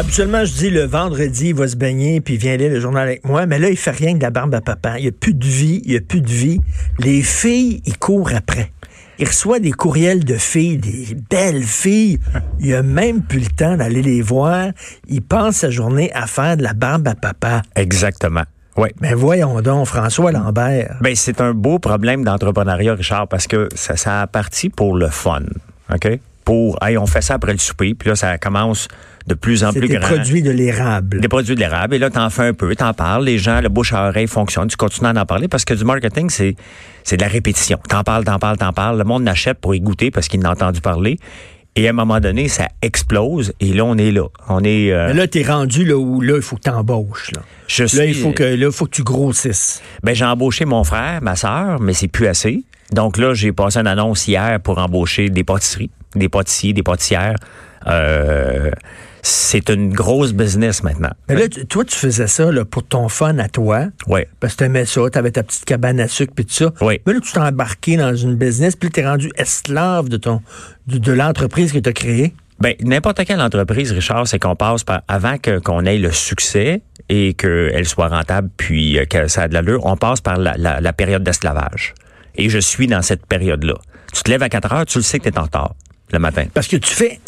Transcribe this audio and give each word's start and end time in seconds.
Habituellement, 0.00 0.46
je 0.46 0.54
dis 0.54 0.70
le 0.70 0.86
vendredi, 0.86 1.48
il 1.48 1.54
va 1.54 1.68
se 1.68 1.76
baigner 1.76 2.22
puis 2.22 2.34
il 2.34 2.40
vient 2.40 2.56
lire 2.56 2.70
le 2.70 2.80
journal 2.80 3.06
avec 3.06 3.26
moi. 3.26 3.44
Mais 3.44 3.58
là, 3.58 3.68
il 3.68 3.76
fait 3.76 3.90
rien 3.90 4.14
que 4.14 4.16
de 4.16 4.22
la 4.22 4.30
barbe 4.30 4.54
à 4.54 4.62
papa. 4.62 4.98
Il 4.98 5.02
n'y 5.02 5.08
a 5.08 5.12
plus 5.12 5.34
de 5.34 5.44
vie, 5.44 5.82
il 5.84 5.90
n'y 5.90 5.96
a 5.98 6.00
plus 6.00 6.22
de 6.22 6.30
vie. 6.30 6.58
Les 7.00 7.20
filles, 7.20 7.82
ils 7.84 7.98
courent 7.98 8.32
après. 8.34 8.72
Il 9.18 9.26
reçoit 9.26 9.58
des 9.58 9.72
courriels 9.72 10.24
de 10.24 10.36
filles, 10.36 10.78
des 10.78 11.14
belles 11.28 11.64
filles. 11.64 12.18
Il 12.60 12.74
a 12.74 12.82
même 12.82 13.20
plus 13.20 13.40
le 13.40 13.50
temps 13.54 13.76
d'aller 13.76 14.00
les 14.00 14.22
voir. 14.22 14.68
Il 15.06 15.20
passe 15.20 15.56
sa 15.56 15.68
journée 15.68 16.10
à 16.14 16.26
faire 16.26 16.56
de 16.56 16.62
la 16.62 16.72
barbe 16.72 17.06
à 17.06 17.14
papa. 17.14 17.60
Exactement. 17.76 18.44
Oui. 18.78 18.88
Mais 19.02 19.12
voyons 19.12 19.60
donc, 19.60 19.84
François 19.84 20.32
Lambert. 20.32 20.96
Ben, 21.02 21.14
c'est 21.14 21.42
un 21.42 21.52
beau 21.52 21.78
problème 21.78 22.24
d'entrepreneuriat, 22.24 22.94
Richard, 22.94 23.28
parce 23.28 23.46
que 23.46 23.68
ça, 23.74 23.98
ça 23.98 24.22
a 24.22 24.26
parti 24.26 24.70
pour 24.70 24.96
le 24.96 25.08
fun. 25.08 25.42
OK? 25.92 26.08
Pour, 26.46 26.78
hey, 26.82 26.96
on 26.96 27.04
fait 27.04 27.20
ça 27.20 27.34
après 27.34 27.52
le 27.52 27.58
souper, 27.58 27.92
puis 27.92 28.08
là, 28.08 28.16
ça 28.16 28.38
commence 28.38 28.88
de 29.26 29.34
plus 29.34 29.64
en 29.64 29.72
plus 29.72 29.80
des 29.88 29.96
grand. 29.96 30.08
produits 30.08 30.42
de 30.42 30.50
l'érable. 30.50 31.20
Des 31.20 31.28
produits 31.28 31.54
de 31.54 31.60
l'érable. 31.60 31.94
Et 31.94 31.98
là, 31.98 32.10
t'en 32.10 32.30
fais 32.30 32.48
un 32.48 32.52
peu, 32.54 32.74
t'en 32.74 32.94
parles, 32.94 33.24
les 33.24 33.38
gens, 33.38 33.60
le 33.60 33.68
bouche 33.68 33.92
à 33.92 34.08
oreille 34.08 34.26
fonctionne, 34.26 34.68
tu 34.68 34.76
continues 34.76 35.08
à 35.08 35.20
en 35.20 35.26
parler 35.26 35.48
parce 35.48 35.64
que 35.64 35.74
du 35.74 35.84
marketing, 35.84 36.30
c'est, 36.30 36.56
c'est 37.04 37.16
de 37.16 37.22
la 37.22 37.28
répétition. 37.28 37.78
T'en 37.88 38.02
parles, 38.02 38.24
t'en 38.24 38.38
parles, 38.38 38.56
t'en 38.58 38.72
parles. 38.72 38.98
Le 38.98 39.04
monde 39.04 39.22
n'achète 39.22 39.58
pour 39.58 39.74
y 39.74 39.80
goûter 39.80 40.10
parce 40.10 40.28
qu'il 40.28 40.40
n'a 40.40 40.50
entendu 40.50 40.80
parler. 40.80 41.18
Et 41.76 41.86
à 41.86 41.90
un 41.90 41.94
moment 41.94 42.18
donné, 42.18 42.48
ça 42.48 42.66
explose. 42.82 43.52
Et 43.60 43.72
là, 43.72 43.84
on 43.84 43.96
est 43.96 44.10
là. 44.10 44.26
On 44.48 44.64
est, 44.64 44.90
euh, 44.92 45.06
Mais 45.06 45.14
là, 45.14 45.28
t'es 45.28 45.42
rendu 45.44 45.84
là 45.84 45.96
où 45.96 46.20
là, 46.20 46.34
il 46.36 46.42
faut 46.42 46.56
que 46.56 46.62
t'embauches. 46.62 47.30
Là. 47.32 47.42
je 47.68 47.84
Là, 47.84 47.88
suis, 47.88 48.08
il 48.08 48.14
faut 48.14 48.32
que 48.32 48.42
là, 48.42 48.66
il 48.66 48.72
faut 48.72 48.86
que 48.86 48.90
tu 48.90 49.04
grossisses. 49.04 49.80
Ben, 50.02 50.12
j'ai 50.14 50.24
embauché 50.24 50.64
mon 50.64 50.82
frère, 50.82 51.20
ma 51.22 51.36
sœur, 51.36 51.80
mais 51.80 51.92
c'est 51.92 52.08
plus 52.08 52.26
assez. 52.26 52.64
Donc 52.92 53.18
là, 53.18 53.34
j'ai 53.34 53.52
passé 53.52 53.78
une 53.78 53.86
annonce 53.86 54.26
hier 54.26 54.58
pour 54.60 54.78
embaucher 54.78 55.30
des 55.30 55.44
pâtisseries, 55.44 55.90
des 56.16 56.28
pâtissiers, 56.28 56.72
des 56.72 56.82
pâtissières. 56.82 57.36
Euh, 57.86 58.72
c'est 59.22 59.68
une 59.70 59.92
grosse 59.92 60.32
business 60.32 60.82
maintenant. 60.82 61.10
Mais 61.28 61.34
là, 61.36 61.48
tu- 61.48 61.66
toi, 61.66 61.84
tu 61.84 61.96
faisais 61.96 62.26
ça 62.26 62.50
là, 62.50 62.64
pour 62.64 62.82
ton 62.84 63.08
fun 63.08 63.38
à 63.38 63.48
toi. 63.48 63.86
Oui. 64.06 64.20
Parce 64.40 64.54
que 64.54 64.58
t'aimais 64.60 64.86
ça, 64.86 65.02
t'avais 65.10 65.30
ta 65.30 65.42
petite 65.42 65.64
cabane 65.64 66.00
à 66.00 66.08
sucre 66.08 66.32
puis 66.34 66.44
tout 66.46 66.54
ça. 66.54 66.72
Oui. 66.80 67.00
Mais 67.06 67.12
là, 67.14 67.20
tu 67.20 67.32
t'es 67.32 67.38
embarqué 67.38 67.96
dans 67.96 68.14
une 68.14 68.36
business, 68.36 68.76
puis 68.76 68.90
t'es 68.90 69.06
rendu 69.06 69.30
esclave 69.36 70.08
de 70.08 70.16
ton 70.16 70.40
de, 70.86 70.98
de 70.98 71.12
l'entreprise 71.12 71.72
que 71.72 71.78
t'as 71.78 71.92
créée. 71.92 72.34
Ben, 72.60 72.74
n'importe 72.82 73.24
quelle 73.24 73.40
entreprise, 73.40 73.90
Richard, 73.92 74.28
c'est 74.28 74.38
qu'on 74.38 74.54
passe 74.56 74.84
par, 74.84 75.00
avant 75.08 75.38
que, 75.38 75.58
qu'on 75.60 75.86
ait 75.86 75.96
le 75.96 76.12
succès 76.12 76.82
et 77.08 77.32
qu'elle 77.32 77.86
soit 77.86 78.08
rentable, 78.08 78.50
puis 78.56 78.98
euh, 78.98 79.06
que 79.06 79.28
ça 79.28 79.42
a 79.44 79.48
de 79.48 79.54
l'allure, 79.54 79.86
on 79.86 79.96
passe 79.96 80.20
par 80.20 80.36
la, 80.36 80.54
la, 80.58 80.80
la 80.80 80.92
période 80.92 81.22
d'esclavage. 81.22 81.94
Et 82.36 82.50
je 82.50 82.58
suis 82.58 82.86
dans 82.86 83.00
cette 83.02 83.24
période-là. 83.26 83.74
Tu 84.12 84.22
te 84.22 84.30
lèves 84.30 84.42
à 84.42 84.48
4 84.50 84.72
heures, 84.74 84.84
tu 84.86 84.98
le 84.98 85.02
sais 85.04 85.18
que 85.18 85.24
tu 85.24 85.30
es 85.34 85.38
en 85.38 85.44
retard 85.44 85.74
le 86.12 86.18
matin. 86.18 86.44
Parce 86.52 86.66
que 86.68 86.76
tu 86.76 86.92
fais. 86.92 87.18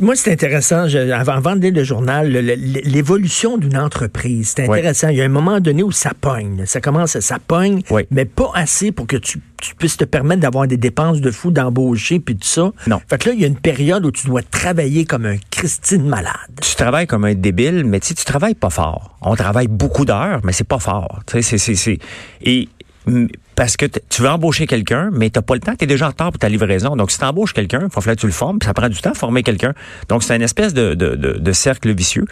Moi, 0.00 0.16
c'est 0.16 0.32
intéressant. 0.32 0.88
Je- 0.88 0.98
avant, 1.12 1.56
de 1.56 1.60
lire 1.60 1.74
le 1.74 1.84
journal, 1.84 2.28
l'évolution 2.30 3.58
d'une 3.58 3.76
entreprise, 3.76 4.54
c'est 4.56 4.68
Oui. 4.68 4.78
intéressant. 4.78 5.08
Il 5.08 5.16
y 5.16 5.22
a 5.22 5.24
un 5.24 5.28
moment 5.28 5.60
donné 5.60 5.82
où 5.82 5.92
ça 5.92 6.12
pogne. 6.18 6.64
Ça 6.66 6.80
commence, 6.80 7.18
ça 7.20 7.38
pogne, 7.46 7.82
Oui. 7.90 8.02
mais 8.10 8.24
pas 8.24 8.50
assez 8.54 8.92
pour 8.92 9.06
que 9.06 9.16
tu, 9.16 9.40
tu 9.60 9.74
puisses 9.74 9.96
te 9.96 10.04
permettre 10.04 10.40
d'avoir 10.40 10.66
des 10.66 10.76
dépenses 10.76 11.20
de 11.20 11.30
fou, 11.30 11.50
d'embaucher, 11.50 12.18
puis 12.18 12.36
tout 12.36 12.48
ça. 12.48 12.72
Non. 12.86 13.00
Fait 13.08 13.18
que 13.18 13.28
là, 13.28 13.34
il 13.34 13.40
y 13.40 13.44
a 13.44 13.46
une 13.48 13.56
période 13.56 14.04
où 14.06 14.10
tu 14.10 14.26
dois 14.26 14.42
travailler 14.42 15.04
comme 15.04 15.26
un 15.26 15.36
Christine 15.50 16.08
malade. 16.08 16.32
tu 16.60 16.74
travailles 16.74 17.06
comme 17.06 17.24
un 17.24 17.34
débile, 17.34 17.84
mais 17.84 18.00
tu 18.00 18.14
tu 18.14 18.24
travailles 18.24 18.54
pas 18.54 18.70
fort. 18.70 19.16
On 19.20 19.34
travaille 19.36 19.68
beaucoup 19.68 20.04
d'heures, 20.04 20.40
mais 20.44 20.52
c'est 20.52 20.64
pas 20.66 20.78
fort. 20.78 21.20
Tu 21.26 21.34
sais, 21.34 21.42
c'est, 21.42 21.58
c'est, 21.58 21.74
c'est- 21.74 21.98
Et 22.42 22.68
parce 23.54 23.76
que 23.76 23.86
tu 23.86 24.22
veux 24.22 24.28
embaucher 24.28 24.66
quelqu'un, 24.66 25.10
mais 25.12 25.30
t'as 25.30 25.42
pas 25.42 25.54
le 25.54 25.60
temps, 25.60 25.74
tu 25.76 25.86
déjà 25.86 26.06
en 26.06 26.10
retard 26.10 26.30
pour 26.30 26.38
ta 26.38 26.48
livraison. 26.48 26.96
Donc, 26.96 27.10
si 27.10 27.18
tu 27.18 27.24
embauches 27.24 27.52
quelqu'un, 27.52 27.80
il 27.82 27.90
faut 27.90 28.00
falloir 28.00 28.16
que 28.16 28.20
tu 28.20 28.26
le 28.26 28.32
formes, 28.32 28.58
puis 28.58 28.66
ça 28.66 28.74
prend 28.74 28.88
du 28.88 29.00
temps 29.00 29.14
former 29.14 29.42
quelqu'un. 29.42 29.74
Donc, 30.08 30.22
c'est 30.22 30.36
une 30.36 30.42
espèce 30.42 30.72
de, 30.74 30.94
de, 30.94 31.16
de, 31.16 31.32
de 31.32 31.52
cercle 31.52 31.92
vicieux. 31.94 32.24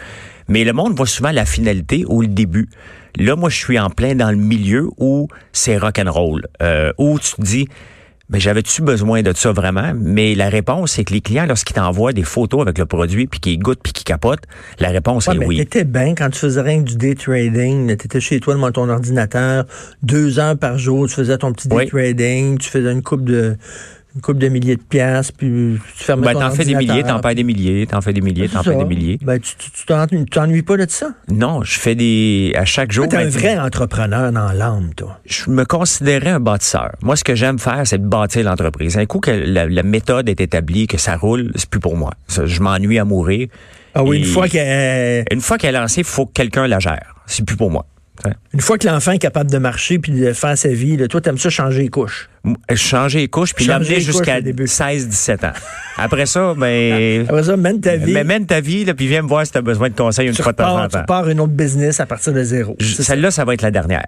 Mais 0.47 0.63
le 0.63 0.73
monde 0.73 0.95
voit 0.95 1.07
souvent 1.07 1.31
la 1.31 1.45
finalité 1.45 2.03
ou 2.07 2.21
le 2.21 2.27
début. 2.27 2.69
Là, 3.17 3.35
moi, 3.35 3.49
je 3.49 3.57
suis 3.57 3.79
en 3.79 3.89
plein 3.89 4.15
dans 4.15 4.31
le 4.31 4.37
milieu 4.37 4.89
où 4.97 5.27
c'est 5.51 5.77
rock'n'roll, 5.77 6.47
euh, 6.61 6.93
où 6.97 7.19
tu 7.19 7.35
te 7.35 7.41
dis, 7.41 7.67
mais 8.31 8.39
j'avais-tu 8.39 8.81
besoin 8.81 9.21
de 9.21 9.33
ça 9.35 9.51
vraiment? 9.51 9.91
Mais 9.95 10.35
la 10.35 10.49
réponse, 10.49 10.91
c'est 10.93 11.03
que 11.03 11.13
les 11.13 11.21
clients, 11.21 11.45
lorsqu'ils 11.45 11.73
t'envoient 11.75 12.13
des 12.13 12.23
photos 12.23 12.61
avec 12.61 12.77
le 12.77 12.85
produit, 12.85 13.27
puis 13.27 13.39
qu'ils 13.39 13.59
goûtent, 13.59 13.81
puis 13.83 13.93
qu'ils 13.93 14.05
capotent, 14.05 14.43
la 14.79 14.89
réponse 14.89 15.27
Ouais, 15.27 15.35
est 15.35 15.39
mais 15.39 15.45
oui. 15.45 15.57
t'étais 15.57 15.83
bien 15.83 16.15
quand 16.15 16.29
tu 16.29 16.39
faisais 16.39 16.61
rien 16.61 16.83
que 16.83 16.89
du 16.89 16.95
day 16.95 17.13
trading. 17.15 17.95
T'étais 17.97 18.19
chez 18.19 18.39
toi 18.39 18.53
devant 18.55 18.71
ton 18.71 18.89
ordinateur, 18.89 19.65
deux 20.01 20.39
heures 20.39 20.57
par 20.57 20.77
jour, 20.77 21.07
tu 21.07 21.13
faisais 21.15 21.37
ton 21.37 21.51
petit 21.53 21.67
day 21.67 21.75
Oui. 21.75 21.87
trading, 21.87 22.57
tu 22.57 22.69
faisais 22.69 22.91
une 22.91 23.03
coupe 23.03 23.25
de 23.25 23.57
une 24.15 24.21
coupe 24.21 24.37
de 24.39 24.47
milliers 24.49 24.75
de 24.75 24.81
piastres, 24.81 25.33
puis 25.37 25.79
tu 25.97 26.03
fermais 26.03 26.33
Ben, 26.33 26.39
t'en 26.39 26.51
fais 26.51 26.65
des 26.65 26.75
milliers, 26.75 27.03
t'en 27.03 27.19
perds 27.19 27.35
des 27.35 27.43
milliers, 27.43 27.87
t'en 27.87 28.01
fais 28.01 28.11
des 28.13 28.21
milliers, 28.21 28.49
t'en 28.49 28.61
fais 28.63 28.75
des 28.75 28.83
milliers. 28.85 29.17
Ben, 29.21 29.39
tu 29.39 29.55
tu- 29.57 29.71
tu 29.71 29.85
t'en- 29.85 30.05
tu 30.05 30.25
t'ennuies 30.25 30.63
pas 30.63 30.75
de 30.77 30.85
ça? 30.89 31.11
Non, 31.29 31.63
je 31.63 31.79
fais 31.79 31.95
des, 31.95 32.53
à 32.57 32.65
chaque 32.65 32.91
jour. 32.91 33.07
T'es 33.07 33.17
un 33.17 33.21
ben, 33.23 33.29
vrai 33.29 33.57
entrepreneur 33.59 34.31
dans 34.31 34.51
l'âme, 34.51 34.93
toi. 34.95 35.19
je 35.25 35.49
me 35.49 35.63
considérais 35.65 36.31
un 36.31 36.39
bâtisseur. 36.39 36.91
Moi, 37.01 37.15
ce 37.15 37.23
que 37.23 37.35
j'aime 37.35 37.57
faire, 37.59 37.81
c'est 37.85 37.99
de 38.01 38.07
bâtir 38.07 38.43
l'entreprise. 38.43 38.97
Un 38.97 39.05
coup 39.05 39.19
que 39.19 39.31
la, 39.31 39.65
la 39.67 39.83
méthode 39.83 40.27
est 40.27 40.41
établie, 40.41 40.87
que 40.87 40.97
ça 40.97 41.15
roule, 41.15 41.51
c'est 41.55 41.69
plus 41.69 41.79
pour 41.79 41.95
moi. 41.95 42.11
Ça, 42.27 42.45
je 42.45 42.59
m'ennuie 42.61 42.99
à 42.99 43.05
mourir. 43.05 43.47
Ah 43.93 44.03
oui, 44.03 44.17
Et 44.17 44.19
une 44.19 44.25
fois 44.25 44.47
que 44.47 45.33
Une 45.33 45.41
fois 45.41 45.57
qu'elle 45.57 45.75
est 45.75 45.79
lancée, 45.79 46.01
il 46.01 46.05
faut 46.05 46.25
que 46.25 46.33
quelqu'un 46.33 46.67
la 46.67 46.79
gère. 46.79 47.15
C'est 47.27 47.45
plus 47.45 47.55
pour 47.57 47.71
moi. 47.71 47.85
Une 48.53 48.61
fois 48.61 48.77
que 48.77 48.87
l'enfant 48.87 49.11
est 49.11 49.19
capable 49.19 49.49
de 49.51 49.57
marcher 49.57 49.99
puis 49.99 50.11
de 50.11 50.33
faire 50.33 50.57
sa 50.57 50.69
vie, 50.69 50.97
là, 50.97 51.07
toi, 51.07 51.21
t'aimes 51.21 51.37
ça 51.37 51.49
changer 51.49 51.81
les 51.83 51.89
couches? 51.89 52.29
M- 52.45 52.55
Changer 52.75 53.19
les 53.19 53.27
couches, 53.27 53.53
puis 53.53 53.65
l'amener 53.65 53.99
jusqu'à 53.99 54.37
au 54.39 54.41
début. 54.41 54.65
16-17 54.65 55.45
ans. 55.45 55.53
Après 55.97 56.25
ça, 56.25 56.53
ben... 56.57 57.25
Après 57.29 57.43
ça, 57.43 57.55
mène 57.57 57.79
ta 57.81 57.95
vie. 57.95 58.13
Mais 58.13 58.23
mène 58.23 58.45
ta 58.45 58.59
vie, 58.61 58.85
là, 58.85 58.93
puis 58.93 59.07
viens 59.07 59.21
me 59.21 59.27
voir 59.27 59.45
si 59.45 59.51
tu 59.51 59.57
as 59.57 59.61
besoin 59.61 59.89
de 59.89 59.95
conseils 59.95 60.27
une 60.27 60.33
tu, 60.33 60.41
fois 60.41 60.51
de 60.51 60.57
temps 60.57 60.69
repars, 60.71 60.83
en 60.83 60.87
tu 60.87 60.93
temps. 60.93 60.99
repars 61.01 61.29
une 61.29 61.39
autre 61.39 61.53
business 61.53 61.99
à 61.99 62.05
partir 62.05 62.33
de 62.33 62.43
zéro. 62.43 62.75
Ça. 62.79 63.03
Celle-là, 63.03 63.31
ça 63.31 63.45
va 63.45 63.53
être 63.53 63.61
la 63.61 63.71
dernière. 63.71 64.05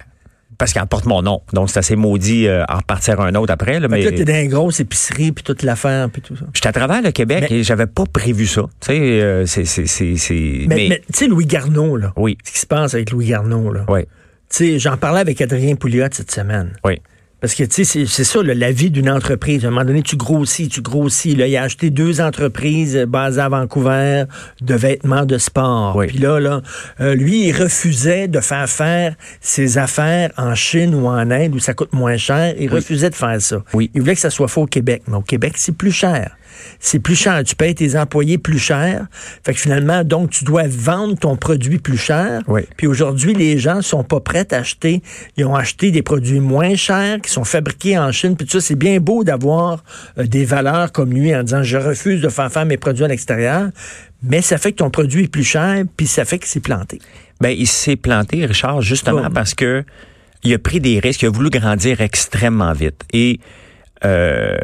Parce 0.57 0.73
qu'elle 0.73 0.85
porte 0.85 1.05
mon 1.05 1.21
nom. 1.21 1.41
Donc, 1.53 1.69
c'est 1.69 1.79
assez 1.79 1.95
maudit 1.95 2.47
euh, 2.47 2.63
en 2.69 2.77
repartir 2.77 3.19
un 3.21 3.33
autre 3.35 3.51
après. 3.53 3.79
Là, 3.79 3.87
mais 3.87 4.01
là, 4.03 4.11
t'es 4.11 4.25
dans 4.25 4.33
une 4.41 4.49
grosse 4.49 4.79
épicerie 4.79 5.31
puis 5.31 5.43
toute 5.43 5.63
l'affaire 5.63 6.09
puis 6.09 6.21
tout 6.21 6.35
ça. 6.35 6.45
j'étais 6.53 6.67
à 6.67 6.71
travers 6.73 7.01
le 7.01 7.11
Québec 7.11 7.45
Mais- 7.49 7.57
et 7.57 7.63
j'avais 7.63 7.87
pas 7.87 8.03
prévu 8.05 8.45
ça. 8.47 8.63
Tu 8.79 8.87
sais, 8.87 8.99
euh, 9.21 9.45
c'est... 9.45 9.65
c'est, 9.65 9.85
c'est, 9.87 10.15
c'est- 10.17 10.65
Mais, 10.67 10.87
mais 10.89 11.01
tu 11.11 11.19
sais, 11.19 11.27
Louis 11.27 11.45
Garneau, 11.45 11.97
là. 11.97 12.13
Oui. 12.15 12.37
Ce 12.43 12.51
qui 12.51 12.59
se 12.59 12.65
passe 12.67 12.93
avec 12.93 13.11
Louis 13.11 13.27
Garneau, 13.27 13.71
là. 13.71 13.85
Oui, 13.89 14.01
Tu 14.03 14.07
sais, 14.49 14.79
j'en 14.79 14.97
parlais 14.97 15.19
avec 15.21 15.39
Adrien 15.41 15.75
Pouliot 15.75 16.07
cette 16.11 16.31
semaine. 16.31 16.73
oui. 16.85 16.99
Parce 17.43 17.55
que, 17.55 17.65
tu 17.65 17.83
sais, 17.83 18.05
c'est- 18.05 18.23
ça, 18.23 18.41
là, 18.41 18.53
la 18.53 18.71
vie 18.71 18.89
d'une 18.89 19.09
entreprise. 19.09 19.65
À 19.65 19.67
un 19.67 19.71
moment 19.71 19.83
donné, 19.83 20.01
tu 20.01 20.15
grossis, 20.15 20.69
tu 20.69 20.81
grossis. 20.81 21.35
Là, 21.35 21.45
il 21.45 21.57
a 21.57 21.63
acheté 21.63 21.89
deux 21.89 22.21
entreprises 22.21 22.95
euh, 22.95 23.05
basées 23.05 23.41
à 23.41 23.49
Vancouver 23.49 24.23
de 24.61 24.73
vêtements 24.75 25.25
de 25.25 25.37
sport. 25.37 25.93
Oui. 25.97 26.07
Puis 26.07 26.19
là, 26.19 26.39
là 26.39 26.61
euh, 27.01 27.15
lui, 27.15 27.47
il 27.47 27.51
refusait 27.51 28.29
de 28.29 28.39
faire 28.39 28.69
faire 28.69 29.15
ses 29.41 29.77
affaires 29.77 30.31
en 30.37 30.55
Chine 30.55 30.95
ou 30.95 31.05
en 31.07 31.31
Inde 31.31 31.53
où 31.53 31.59
ça 31.59 31.73
coûte 31.73 31.91
moins 31.91 32.15
cher. 32.15 32.53
Il 32.57 32.69
refusait 32.71 33.09
de 33.09 33.15
faire 33.15 33.41
ça. 33.41 33.61
Oui. 33.73 33.91
Il 33.93 33.99
voulait 33.99 34.15
que 34.15 34.21
ça 34.21 34.29
soit 34.29 34.47
fait 34.47 34.61
au 34.61 34.65
Québec. 34.65 35.03
Mais 35.09 35.17
au 35.17 35.21
Québec, 35.21 35.55
c'est 35.57 35.75
plus 35.75 35.91
cher. 35.91 36.37
C'est 36.79 36.99
plus 36.99 37.15
cher. 37.15 37.43
Tu 37.43 37.55
payes 37.55 37.75
tes 37.75 37.97
employés 37.97 38.37
plus 38.37 38.59
cher. 38.59 39.07
Fait 39.43 39.53
que 39.53 39.59
finalement, 39.59 40.03
donc, 40.03 40.29
tu 40.29 40.44
dois 40.44 40.63
vendre 40.67 41.17
ton 41.17 41.35
produit 41.35 41.79
plus 41.79 41.97
cher. 41.97 42.41
Oui. 42.47 42.61
Puis 42.77 42.88
aujourd'hui, 42.88 43.33
les 43.33 43.57
gens 43.57 43.81
sont 43.81 44.03
pas 44.03 44.19
prêts 44.19 44.47
à 44.53 44.57
acheter. 44.57 45.01
Ils 45.38 45.45
ont 45.45 45.55
acheté 45.55 45.91
des 45.91 46.01
produits 46.01 46.39
moins 46.39 46.75
chers 46.75 47.21
qui 47.21 47.31
sont 47.31 47.44
fabriqués 47.44 47.97
en 47.97 48.11
Chine. 48.11 48.35
Puis 48.35 48.45
tout 48.45 48.59
ça, 48.59 48.65
c'est 48.65 48.75
bien 48.75 49.00
beau 49.00 49.23
d'avoir 49.23 49.83
euh, 50.17 50.25
des 50.25 50.45
valeurs 50.45 50.91
comme 50.91 51.13
lui 51.13 51.35
en 51.35 51.44
disant 51.44 51.63
je 51.63 51.77
refuse 51.77 52.21
de 52.21 52.29
faire 52.29 52.51
faire 52.51 52.65
mes 52.65 52.77
produits 52.77 53.03
à 53.06 53.07
l'extérieur. 53.07 53.69
Mais 54.23 54.41
ça 54.41 54.57
fait 54.57 54.71
que 54.71 54.77
ton 54.77 54.89
produit 54.89 55.25
est 55.25 55.27
plus 55.27 55.44
cher, 55.44 55.83
puis 55.97 56.07
ça 56.07 56.23
fait 56.23 56.39
que 56.39 56.47
c'est 56.47 56.61
planté. 56.61 56.99
Ben, 57.41 57.49
il 57.49 57.67
s'est 57.67 57.97
planté, 57.97 58.45
Richard, 58.45 58.81
justement 58.81 59.23
Bon. 59.23 59.31
parce 59.31 59.53
que 59.53 59.83
il 60.44 60.53
a 60.53 60.59
pris 60.59 60.79
des 60.79 60.99
risques, 60.99 61.23
il 61.23 61.27
a 61.27 61.29
voulu 61.29 61.49
grandir 61.49 62.01
extrêmement 62.01 62.73
vite. 62.73 63.01
Et 63.11 63.39
euh, 64.06 64.56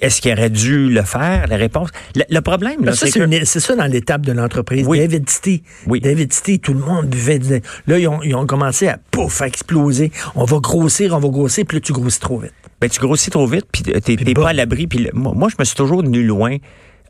est-ce 0.00 0.20
qu'il 0.20 0.32
aurait 0.32 0.50
dû 0.50 0.88
le 0.90 1.02
faire? 1.02 1.46
La 1.48 1.56
réponse? 1.56 1.88
Le, 2.14 2.22
le 2.28 2.40
problème, 2.40 2.84
là, 2.84 2.92
ça, 2.92 3.06
c'est 3.06 3.12
c'est 3.12 3.20
que. 3.20 3.24
une- 3.24 3.44
c'est 3.44 3.60
ça 3.60 3.74
dans 3.76 3.86
l'étape 3.86 4.22
de 4.22 4.32
l'entreprise. 4.32 4.86
Oui. 4.86 4.98
David 4.98 5.28
City. 5.30 5.62
Oui. 5.86 6.00
David 6.00 6.32
City, 6.32 6.60
tout 6.60 6.72
le 6.74 6.80
monde 6.80 7.06
buvait. 7.06 7.38
du- 7.38 7.60
Là, 7.86 7.98
ils 7.98 8.08
ont, 8.08 8.22
ils 8.22 8.34
ont 8.34 8.46
commencé 8.46 8.88
à 8.88 8.98
pouf, 9.10 9.42
à 9.42 9.46
exploser. 9.46 10.10
On 10.34 10.44
va 10.44 10.58
grossir, 10.58 11.14
on 11.14 11.18
va 11.20 11.28
grossir, 11.28 11.64
puis 11.66 11.76
là, 11.76 11.80
tu 11.80 11.92
grossis 11.92 12.20
trop 12.20 12.38
vite. 12.38 12.52
Ben, 12.80 12.90
tu 12.90 13.00
grossis 13.00 13.30
trop 13.30 13.46
vite, 13.46 13.64
puis 13.72 13.82
t'es 13.82 14.00
t'es 14.00 14.16
Puis 14.16 14.34
pas 14.34 14.50
à 14.50 14.52
l'abri. 14.52 14.86
Puis 14.86 15.08
moi, 15.14 15.32
moi, 15.34 15.48
je 15.50 15.56
me 15.58 15.64
suis 15.64 15.76
toujours 15.76 16.02
tenu 16.02 16.22
loin 16.24 16.56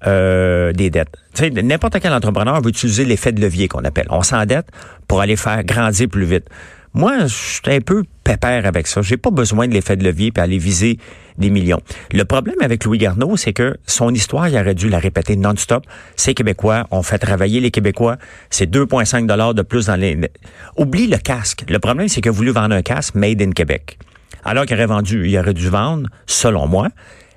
euh, 0.06 0.72
des 0.72 0.90
dettes. 0.90 1.16
Tu 1.34 1.44
sais, 1.44 1.50
n'importe 1.50 1.98
quel 2.00 2.12
entrepreneur 2.12 2.60
veut 2.60 2.68
utiliser 2.68 3.04
l'effet 3.04 3.32
de 3.32 3.40
levier 3.40 3.66
qu'on 3.68 3.84
appelle. 3.84 4.06
On 4.10 4.22
s'endette 4.22 4.66
pour 5.08 5.20
aller 5.20 5.36
faire 5.36 5.64
grandir 5.64 6.08
plus 6.08 6.26
vite. 6.26 6.44
Moi, 6.94 7.26
je 7.26 7.34
suis 7.34 7.60
un 7.66 7.80
peu 7.80 8.04
pépère 8.24 8.64
avec 8.66 8.86
ça. 8.86 9.02
J'ai 9.02 9.16
pas 9.16 9.30
besoin 9.30 9.66
de 9.68 9.72
l'effet 9.74 9.96
de 9.96 10.04
levier 10.04 10.30
pour 10.32 10.42
aller 10.44 10.58
viser 10.58 10.98
des 11.38 11.50
millions. 11.50 11.80
Le 12.12 12.24
problème 12.24 12.56
avec 12.62 12.84
Louis 12.84 12.98
Garneau, 12.98 13.36
c'est 13.36 13.52
que 13.52 13.76
son 13.86 14.12
histoire, 14.14 14.48
il 14.48 14.56
aurait 14.56 14.74
dû 14.74 14.88
la 14.88 14.98
répéter 14.98 15.36
non-stop. 15.36 15.84
C'est 16.16 16.34
Québécois, 16.34 16.86
on 16.90 17.02
fait 17.02 17.18
travailler 17.18 17.60
les 17.60 17.70
Québécois. 17.70 18.16
C'est 18.50 18.70
2,5 18.70 19.26
dollars 19.26 19.54
de 19.54 19.62
plus 19.62 19.86
dans 19.86 19.96
les... 19.96 20.18
Oublie 20.76 21.06
le 21.06 21.18
casque. 21.18 21.64
Le 21.68 21.78
problème, 21.78 22.08
c'est 22.08 22.20
qu'il 22.20 22.30
a 22.30 22.32
voulu 22.32 22.50
vendre 22.50 22.74
un 22.74 22.82
casque 22.82 23.14
made 23.14 23.40
in 23.42 23.50
Québec. 23.52 23.98
Alors 24.44 24.64
qu'il 24.64 24.76
aurait 24.76 24.86
vendu, 24.86 25.28
il 25.28 25.38
aurait 25.38 25.54
dû 25.54 25.68
vendre, 25.68 26.08
selon 26.26 26.66
moi, 26.66 26.88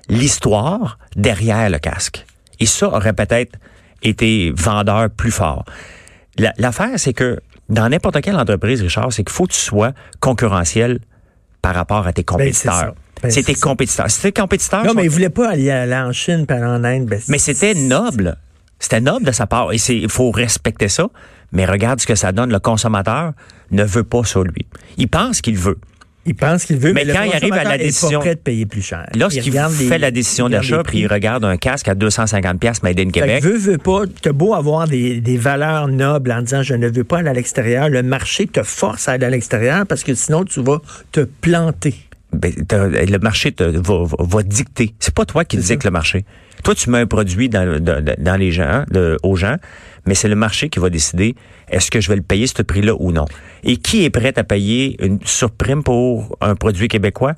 l'histoire 0.08 0.98
derrière 1.16 1.68
le 1.70 1.78
casque. 1.78 2.24
Et 2.60 2.66
ça 2.66 2.88
aurait 2.88 3.12
peut-être 3.12 3.58
été 4.02 4.52
vendeur 4.56 5.10
plus 5.10 5.30
fort. 5.30 5.64
La- 6.38 6.52
L'affaire, 6.58 6.92
c'est 6.98 7.12
que 7.12 7.40
dans 7.68 7.88
n'importe 7.88 8.20
quelle 8.20 8.36
entreprise, 8.36 8.80
Richard, 8.82 9.12
c'est 9.12 9.24
qu'il 9.24 9.32
faut 9.32 9.46
que 9.46 9.52
tu 9.52 9.58
sois 9.58 9.92
concurrentiel 10.20 10.98
par 11.62 11.74
rapport 11.74 12.06
à 12.06 12.12
tes 12.12 12.24
compétiteurs. 12.24 12.94
Ben, 13.22 13.30
compétiteurs. 13.60 14.10
Si 14.10 14.22
tes 14.22 14.32
compétiteurs 14.32 14.84
Non, 14.84 14.94
mais 14.94 15.04
il 15.04 15.10
voulait 15.10 15.28
pas 15.30 15.50
aller, 15.50 15.70
aller 15.70 15.94
en 15.94 16.12
Chine, 16.12 16.46
aller 16.48 16.64
en 16.64 16.84
Inde. 16.84 17.06
ben, 17.06 17.20
mais 17.28 17.38
c'était 17.38 17.74
noble. 17.74 18.36
C'était 18.78 19.00
noble 19.00 19.26
de 19.26 19.32
sa 19.32 19.46
part. 19.46 19.72
Et 19.72 19.76
il 19.88 20.08
faut 20.08 20.30
respecter 20.30 20.88
ça. 20.88 21.08
Mais 21.52 21.66
regarde 21.66 22.00
ce 22.00 22.06
que 22.06 22.14
ça 22.14 22.32
donne. 22.32 22.50
Le 22.50 22.60
consommateur 22.60 23.32
ne 23.72 23.84
veut 23.84 24.04
pas 24.04 24.24
ça, 24.24 24.40
lui. 24.42 24.66
Il 24.96 25.08
pense 25.08 25.40
qu'il 25.40 25.58
veut. 25.58 25.78
Il 26.26 26.34
pense 26.34 26.64
qu'il 26.66 26.76
veut, 26.76 26.92
Mais 26.92 27.04
mais, 27.06 27.12
quand 27.14 27.22
il 27.22 27.32
arrive 27.32 27.54
à 27.54 27.64
la 27.64 27.78
décision- 27.78 28.20
prêt 28.20 28.34
de 28.34 28.40
payer 28.40 28.66
plus 28.66 28.82
cher. 28.82 29.06
Lorsqu'il 29.16 29.52
fait 29.52 29.88
les- 29.88 29.98
la 29.98 30.10
décision 30.10 30.50
d'achat, 30.50 30.82
puis 30.82 30.98
il 31.00 31.06
regarde 31.06 31.44
un 31.46 31.56
casque 31.56 31.88
à 31.88 31.94
250 31.94 32.60
pièces 32.60 32.82
made 32.82 33.00
in 33.00 33.08
Québec. 33.10 33.42
veut, 33.42 33.56
veut 33.56 33.78
pas, 33.78 34.02
t'as 34.20 34.32
beau 34.32 34.52
avoir 34.54 34.86
des, 34.86 35.20
des 35.22 35.38
valeurs 35.38 35.88
nobles 35.88 36.30
en 36.30 36.42
disant 36.42 36.62
je 36.62 36.74
ne 36.74 36.88
veux 36.88 37.04
pas 37.04 37.18
aller 37.20 37.30
à 37.30 37.32
l'extérieur, 37.32 37.88
le 37.88 38.02
marché 38.02 38.46
te 38.46 38.62
force 38.62 39.08
à 39.08 39.12
aller 39.12 39.24
à 39.24 39.30
l'extérieur 39.30 39.86
parce 39.86 40.04
que 40.04 40.14
sinon 40.14 40.44
tu 40.44 40.62
vas 40.62 40.80
te 41.10 41.20
planter. 41.20 41.94
Ben, 42.32 42.52
le 42.58 43.18
marché 43.18 43.52
te, 43.52 43.64
va, 43.64 44.04
va- 44.04 44.16
va 44.24 44.42
dicter. 44.42 44.94
C'est 45.00 45.14
pas 45.14 45.24
toi 45.24 45.44
qui 45.44 45.56
dicte 45.56 45.84
le 45.84 45.90
marché. 45.90 46.24
Toi, 46.62 46.74
tu 46.74 46.90
mets 46.90 46.98
un 46.98 47.06
produit 47.06 47.48
dans, 47.48 47.80
dans, 47.82 48.04
dans 48.18 48.36
les 48.36 48.52
gens, 48.52 48.84
de- 48.90 49.16
aux 49.22 49.34
gens, 49.34 49.56
mais 50.06 50.14
c'est 50.14 50.28
le 50.28 50.36
marché 50.36 50.68
qui 50.68 50.78
va 50.78 50.90
décider 50.90 51.34
est-ce 51.68 51.90
que 51.90 52.00
je 52.00 52.08
vais 52.08 52.16
le 52.16 52.22
payer 52.22 52.46
ce 52.46 52.62
prix-là 52.62 52.94
ou 52.98 53.12
non. 53.12 53.24
Et 53.64 53.76
qui 53.78 54.04
est 54.04 54.10
prêt 54.10 54.32
à 54.38 54.44
payer 54.44 54.96
une 55.04 55.18
surprime 55.24 55.82
pour 55.82 56.36
un 56.40 56.54
produit 56.54 56.88
québécois? 56.88 57.34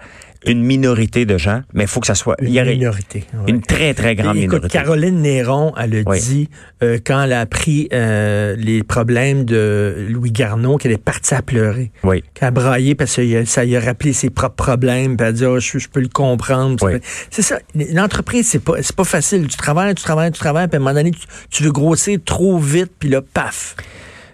Une 0.47 0.63
minorité 0.63 1.25
de 1.25 1.39
gens, 1.39 1.63
mais 1.73 1.85
il 1.85 1.87
faut 1.89 2.01
que 2.01 2.07
ça 2.07 2.15
soit... 2.15 2.35
Une 2.41 2.49
il 2.49 2.55
y 2.55 2.61
aurait- 2.61 2.75
minorité. 2.75 3.25
ouais. 3.35 3.45
Une 3.51 3.61
très, 3.63 3.95
très 3.95 4.15
grande 4.17 4.37
Écoute, 4.37 4.55
minorité. 4.55 4.69
Caroline 4.79 5.23
Néron, 5.23 5.73
elle 5.79 5.95
a 5.97 6.03
Oui. 6.07 6.21
dit, 6.21 6.49
euh, 6.83 6.99
quand 7.05 7.23
elle 7.23 7.33
a 7.33 7.41
appris 7.41 7.89
euh, 7.93 8.57
les 8.57 8.83
problèmes 8.83 9.45
de 9.45 10.07
Louis 10.11 10.33
Garneau, 10.33 10.79
qu'elle 10.79 10.93
est 10.93 10.99
partie 10.99 11.35
à 11.35 11.43
pleurer. 11.43 11.93
Oui. 12.03 12.25
Qu'elle 12.35 12.49
a 12.49 12.51
braillé 12.51 12.95
parce 12.95 13.15
que 13.17 13.45
ça 13.45 13.65
lui 13.65 13.77
a 13.77 13.81
rappelé 13.81 14.13
ses 14.13 14.31
propres 14.31 14.57
problèmes. 14.57 15.17
Puis 15.17 15.25
elle 15.27 15.31
a 15.31 15.33
dit, 15.33 15.45
Ah, 15.45 15.59
je, 15.61 15.79
je 15.79 15.89
peux 15.89 16.01
le 16.01 16.09
comprendre. 16.09 16.77
Oui. 16.85 16.99
C'est 17.31 17.43
ça. 17.43 17.59
L'entreprise, 17.93 18.49
c'est 18.49 18.63
pas, 18.65 18.75
pas 18.97 19.05
facile. 19.05 19.47
Tu 19.47 19.57
travailles, 19.57 19.95
tu 19.95 20.03
travailles, 20.03 20.33
tu 20.33 20.41
travailles. 20.41 20.67
Puis 20.69 20.77
à 20.77 20.81
un 20.81 20.83
moment 20.83 20.95
donné, 20.95 21.13
tu, 21.13 21.21
tu 21.51 21.63
veux 21.63 21.73
grossir 21.73 22.19
trop 22.25 22.59
vite. 22.59 22.91
Puis 22.99 23.09
là, 23.09 23.21
paf. 23.23 23.77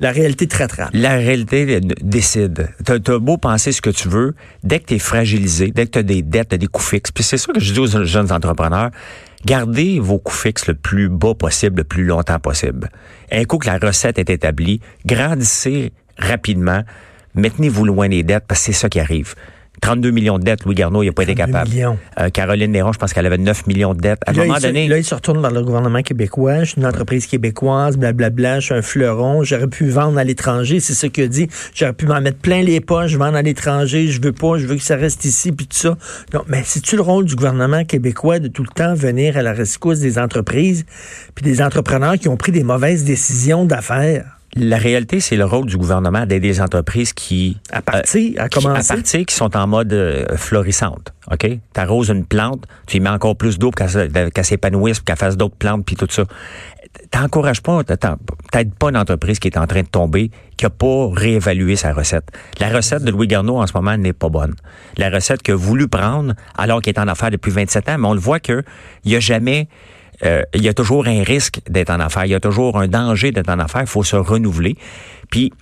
La 0.00 0.12
réalité 0.12 0.46
te. 0.46 0.90
La 0.92 1.16
réalité 1.16 1.80
décide. 1.80 2.68
T'as 2.84 2.94
as 2.94 3.18
beau 3.18 3.36
penser 3.36 3.72
ce 3.72 3.82
que 3.82 3.90
tu 3.90 4.08
veux, 4.08 4.34
dès 4.62 4.78
que 4.78 4.86
tu 4.86 4.94
es 4.94 4.98
fragilisé, 4.98 5.72
dès 5.72 5.86
que 5.86 5.92
tu 5.92 5.98
as 5.98 6.02
des 6.04 6.22
dettes, 6.22 6.50
t'as 6.50 6.56
des 6.56 6.68
coûts 6.68 6.82
fixes. 6.82 7.10
Puis 7.10 7.24
c'est 7.24 7.36
ça 7.36 7.52
que 7.52 7.60
je 7.60 7.72
dis 7.72 7.80
aux 7.80 8.04
jeunes 8.04 8.30
entrepreneurs, 8.30 8.90
gardez 9.44 9.98
vos 9.98 10.18
coûts 10.18 10.32
fixes 10.32 10.68
le 10.68 10.74
plus 10.74 11.08
bas 11.08 11.34
possible, 11.34 11.78
le 11.78 11.84
plus 11.84 12.04
longtemps 12.04 12.38
possible. 12.38 12.90
Un 13.32 13.44
coup 13.44 13.58
que 13.58 13.66
la 13.66 13.78
recette 13.78 14.18
est 14.18 14.30
établie, 14.30 14.80
grandissez 15.04 15.92
rapidement, 16.16 16.82
maintenez-vous 17.34 17.84
loin 17.84 18.08
des 18.08 18.22
dettes 18.22 18.44
parce 18.46 18.60
que 18.60 18.66
c'est 18.66 18.78
ça 18.78 18.88
qui 18.88 19.00
arrive. 19.00 19.34
32 19.80 20.10
millions 20.10 20.38
de 20.38 20.44
dettes, 20.44 20.64
Louis 20.64 20.74
Garneau, 20.74 21.02
il 21.02 21.06
n'a 21.06 21.12
pas 21.12 21.22
été 21.22 21.34
32 21.34 21.52
capable. 21.52 21.70
millions. 21.70 21.98
Euh, 22.20 22.28
Caroline 22.30 22.72
Néron, 22.72 22.92
je 22.92 22.98
pense 22.98 23.12
qu'elle 23.12 23.26
avait 23.26 23.38
9 23.38 23.66
millions 23.66 23.94
de 23.94 24.00
dettes. 24.00 24.20
À 24.26 24.30
un 24.30 24.34
Là, 24.34 24.42
moment 24.42 24.54
il 24.56 24.60
se, 24.60 24.66
donné, 24.66 24.88
là, 24.88 24.98
il 24.98 25.04
se 25.04 25.14
retourne 25.14 25.40
vers 25.40 25.50
le 25.50 25.62
gouvernement 25.62 26.02
québécois. 26.02 26.60
Je 26.64 26.70
suis 26.70 26.80
une 26.80 26.86
entreprise 26.86 27.26
québécoise, 27.26 27.96
blablabla. 27.96 28.60
Je 28.60 28.66
suis 28.66 28.74
un 28.74 28.82
fleuron. 28.82 29.42
J'aurais 29.42 29.68
pu 29.68 29.88
vendre 29.88 30.18
à 30.18 30.24
l'étranger. 30.24 30.80
C'est 30.80 30.94
ça 30.94 31.08
qu'il 31.08 31.24
a 31.24 31.28
dit. 31.28 31.48
J'aurais 31.74 31.92
pu 31.92 32.06
m'en 32.06 32.20
mettre 32.20 32.38
plein 32.38 32.62
les 32.62 32.80
poches, 32.80 33.14
vendre 33.16 33.36
à 33.36 33.42
l'étranger. 33.42 34.08
Je 34.08 34.20
veux 34.20 34.32
pas. 34.32 34.58
Je 34.58 34.66
veux 34.66 34.76
que 34.76 34.82
ça 34.82 34.96
reste 34.96 35.24
ici, 35.24 35.52
puis 35.52 35.66
tout 35.66 35.76
ça. 35.76 35.96
Non, 36.34 36.42
mais 36.48 36.62
c'est-tu 36.64 36.96
le 36.96 37.02
rôle 37.02 37.24
du 37.24 37.34
gouvernement 37.36 37.84
québécois 37.84 38.38
de 38.38 38.48
tout 38.48 38.62
le 38.62 38.68
temps 38.74 38.94
venir 38.94 39.36
à 39.36 39.42
la 39.42 39.52
rescousse 39.52 40.00
des 40.00 40.18
entreprises, 40.18 40.84
puis 41.34 41.44
des 41.44 41.62
entrepreneurs 41.62 42.14
qui 42.18 42.28
ont 42.28 42.36
pris 42.36 42.52
des 42.52 42.64
mauvaises 42.64 43.04
décisions 43.04 43.64
d'affaires? 43.64 44.37
La 44.56 44.76
réalité, 44.78 45.20
c'est 45.20 45.36
le 45.36 45.44
rôle 45.44 45.66
du 45.66 45.76
gouvernement 45.76 46.26
d'aider 46.26 46.48
les 46.48 46.60
entreprises 46.60 47.12
qui 47.12 47.58
À 47.70 47.82
partir, 47.82 48.40
à 48.40 48.48
qui- 48.48 48.60
commencer. 48.64 48.90
À 48.92 48.94
partir 48.96 49.26
qui 49.26 49.34
sont 49.34 49.56
en 49.56 49.66
mode 49.66 49.92
euh, 49.92 50.24
florissante. 50.36 51.12
OK? 51.30 51.40
Tu 51.46 51.60
arroses 51.80 52.08
une 52.08 52.24
plante, 52.24 52.64
tu 52.86 52.96
y 52.96 53.00
mets 53.00 53.10
encore 53.10 53.36
plus 53.36 53.58
d'eau 53.58 53.70
pour 53.70 53.76
qu'elle 53.76 53.90
se- 53.90 54.28
qu'elle 54.30 54.44
s'épanouisse, 54.44 54.98
pour 54.98 55.04
qu'elle 55.04 55.16
fasse 55.16 55.36
d'autres 55.36 55.56
plantes, 55.56 55.84
puis 55.84 55.96
tout 55.96 56.06
ça. 56.10 56.24
T'encourages 57.10 57.62
pas, 57.62 57.84
t'aides 57.84 58.74
pas 58.74 58.88
une 58.88 58.96
entreprise 58.96 59.38
qui 59.38 59.48
est 59.48 59.58
en 59.58 59.66
train 59.66 59.82
de 59.82 59.86
tomber, 59.88 60.30
qui 60.56 60.66
a 60.66 60.70
pas 60.70 61.08
réévalué 61.12 61.76
sa 61.76 61.92
recette. 61.92 62.24
La 62.60 62.68
recette 62.70 63.02
de 63.04 63.10
Louis 63.10 63.26
Garneau 63.28 63.58
en 63.58 63.66
ce 63.66 63.72
moment 63.74 63.96
n'est 63.96 64.12
pas 64.14 64.28
bonne. 64.30 64.54
La 64.96 65.10
recette 65.10 65.42
qu'il 65.42 65.54
a 65.54 65.56
voulu 65.56 65.86
prendre, 65.88 66.34
alors 66.56 66.80
qu'il 66.80 66.92
est 66.94 66.98
en 66.98 67.06
affaires 67.08 67.30
depuis 67.30 67.50
27 67.52 67.88
ans, 67.90 67.96
mais 67.98 68.08
on 68.08 68.14
le 68.14 68.20
voit 68.20 68.40
que 68.40 68.62
il 69.04 69.12
y 69.12 69.16
a 69.16 69.20
jamais 69.20 69.68
euh, 70.24 70.42
il 70.54 70.62
y 70.62 70.68
a 70.68 70.74
toujours 70.74 71.06
un 71.06 71.22
risque 71.22 71.60
d'être 71.68 71.90
en 71.90 72.00
affaires. 72.00 72.24
Il 72.24 72.30
y 72.30 72.34
a 72.34 72.40
toujours 72.40 72.78
un 72.78 72.88
danger 72.88 73.32
d'être 73.32 73.50
en 73.50 73.58
affaires. 73.58 73.82
Il 73.82 73.86
faut 73.88 74.04
se 74.04 74.16
renouveler. 74.16 74.76
Puis, 75.30 75.52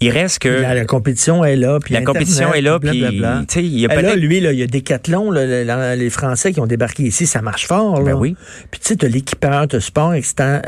il 0.00 0.10
reste 0.10 0.40
que... 0.40 0.48
La, 0.48 0.74
la 0.74 0.84
compétition 0.84 1.44
est 1.44 1.56
là. 1.56 1.78
Puis 1.82 1.94
La 1.94 2.02
compétition 2.02 2.52
est 2.52 2.60
là, 2.60 2.78
puis, 2.78 2.90
il 2.90 3.78
y 3.78 3.86
a 3.86 3.88
Eh 3.98 4.02
là, 4.02 4.16
lui, 4.16 4.40
là, 4.40 4.52
il 4.52 4.58
y 4.58 4.62
a 4.62 4.66
Decathlon, 4.66 5.30
là, 5.30 5.64
la- 5.64 5.96
les 5.96 6.10
Français 6.10 6.52
qui 6.52 6.60
ont 6.60 6.66
débarqué 6.66 7.04
ici, 7.04 7.26
ça 7.26 7.40
marche 7.42 7.66
fort. 7.66 8.02
Là. 8.02 8.12
Ben 8.12 8.18
oui. 8.18 8.36
Puis 8.70 8.80
tu 8.80 8.88
sais, 8.88 8.96
t'as 8.96 9.08
l'équipeur, 9.08 9.66
t'as 9.68 9.80
sport 9.80 10.12
expert, 10.12 10.62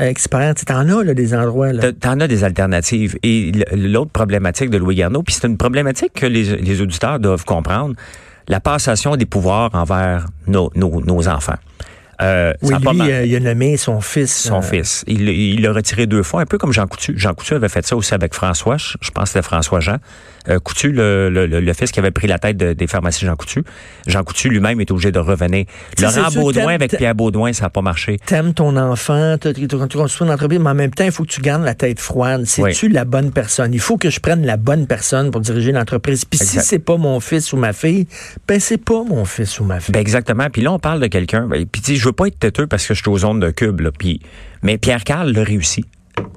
t'en 0.65 0.89
as 0.89 1.03
là, 1.03 1.13
des 1.13 1.35
endroits. 1.35 1.73
Là. 1.73 1.91
T'en 1.91 2.19
as 2.19 2.27
des 2.27 2.43
alternatives. 2.43 3.17
Et 3.21 3.51
l'autre 3.75 4.11
problématique 4.11 4.69
de 4.69 4.77
Louis 4.77 4.95
Garneau, 4.95 5.23
puis 5.23 5.35
c'est 5.35 5.47
une 5.47 5.57
problématique 5.57 6.13
que 6.13 6.25
les, 6.25 6.55
les 6.57 6.81
auditeurs 6.81 7.19
doivent 7.19 7.45
comprendre, 7.45 7.95
la 8.47 8.59
passation 8.61 9.17
des 9.17 9.25
pouvoirs 9.25 9.71
envers 9.73 10.25
nos, 10.47 10.71
nos, 10.75 11.01
nos 11.01 11.27
enfants. 11.27 11.57
Euh, 12.21 12.53
Oui, 12.61 12.73
ça 12.83 12.91
lui, 12.91 13.01
euh, 13.11 13.25
il 13.25 13.35
a 13.35 13.39
nommé 13.39 13.77
son 13.77 14.01
fils. 14.01 14.35
son 14.35 14.57
euh, 14.57 14.61
fils. 14.61 15.03
Il 15.07 15.61
l'a 15.61 15.71
retiré 15.71 16.07
deux 16.07 16.23
fois, 16.23 16.41
un 16.41 16.45
peu 16.45 16.57
comme 16.57 16.73
Jean 16.73 16.87
Coutu. 16.87 17.13
Jean 17.17 17.33
Coutu 17.33 17.53
avait 17.53 17.69
fait 17.69 17.85
ça 17.85 17.95
aussi 17.95 18.13
avec 18.13 18.33
François, 18.33 18.77
je 18.77 19.11
pense 19.11 19.23
que 19.25 19.29
c'était 19.29 19.41
François 19.43 19.79
Jean. 19.79 19.97
Euh, 20.49 20.59
Coutu, 20.59 20.91
le, 20.93 21.29
le, 21.29 21.45
le- 21.45 21.73
fils 21.73 21.91
qui 21.91 21.99
avait 21.99 22.11
pris 22.11 22.25
la 22.25 22.39
tête 22.39 22.55
de- 22.55 22.71
des 22.71 22.87
pharmacies 22.87 23.25
Jean 23.25 23.35
Coutu. 23.35 23.63
Jean 24.07 24.23
Coutu 24.23 24.47
lui-même 24.49 24.79
est 24.79 24.89
obligé 24.91 25.11
de 25.11 25.19
revenir. 25.19 25.65
Laurent 26.01 26.31
Baudouin 26.33 26.73
avec 26.73 26.95
Pierre 26.97 27.13
Baudouin, 27.15 27.51
ça 27.53 27.63
n'a 27.65 27.69
pas 27.69 27.81
marché. 27.81 28.17
T'aimes 28.25 28.53
ton 28.53 28.77
enfant, 28.77 29.35
tu 29.39 29.67
construis 29.67 30.25
une 30.27 30.33
entreprise, 30.33 30.59
mais 30.59 30.69
en 30.69 30.75
même 30.75 30.91
temps, 30.91 31.03
il 31.03 31.11
faut 31.11 31.23
que 31.23 31.29
tu 31.31 31.41
gardes 31.41 31.63
la 31.65 31.75
tête 31.75 31.99
froide. 31.99 32.45
C'est-tu 32.45 32.87
la 32.87 33.03
bonne 33.05 33.31
personne? 33.31 33.73
Il 33.73 33.79
faut 33.81 33.97
que 33.97 34.09
je 34.09 34.19
prenne 34.21 34.45
la 34.45 34.55
bonne 34.57 34.87
personne 34.87 35.31
pour 35.31 35.41
diriger 35.41 35.71
l'entreprise. 35.73 36.23
Puis 36.25 36.39
si 36.39 36.59
c'est 36.61 36.79
pas 36.79 36.95
mon 36.97 37.19
fils 37.19 37.51
ou 37.53 37.57
ma 37.57 37.73
fille, 37.73 38.07
ben 38.47 38.59
c'est 38.59 38.77
pas 38.83 39.03
mon 39.03 39.25
fils 39.25 39.59
ou 39.59 39.65
ma 39.65 39.79
fille. 39.81 39.91
Ben 39.93 39.99
exactement. 39.99 40.49
Puis 40.49 40.61
là, 40.61 40.71
on 40.71 40.79
parle 40.79 41.01
de 41.01 41.07
quelqu'un. 41.07 41.45
ben, 41.47 41.65
Puis 41.65 41.81
veux 42.07 42.13
pas 42.13 42.27
être 42.27 42.39
têteux 42.39 42.67
parce 42.67 42.85
que 42.87 42.93
je 42.93 43.01
suis 43.01 43.09
aux 43.09 43.17
zones 43.19 43.39
de 43.39 43.49
cube. 43.51 43.81
Là, 43.81 43.91
mais 44.63 44.77
Pierre 44.77 45.03
Carl 45.03 45.31
l'a 45.31 45.43
réussi. 45.43 45.85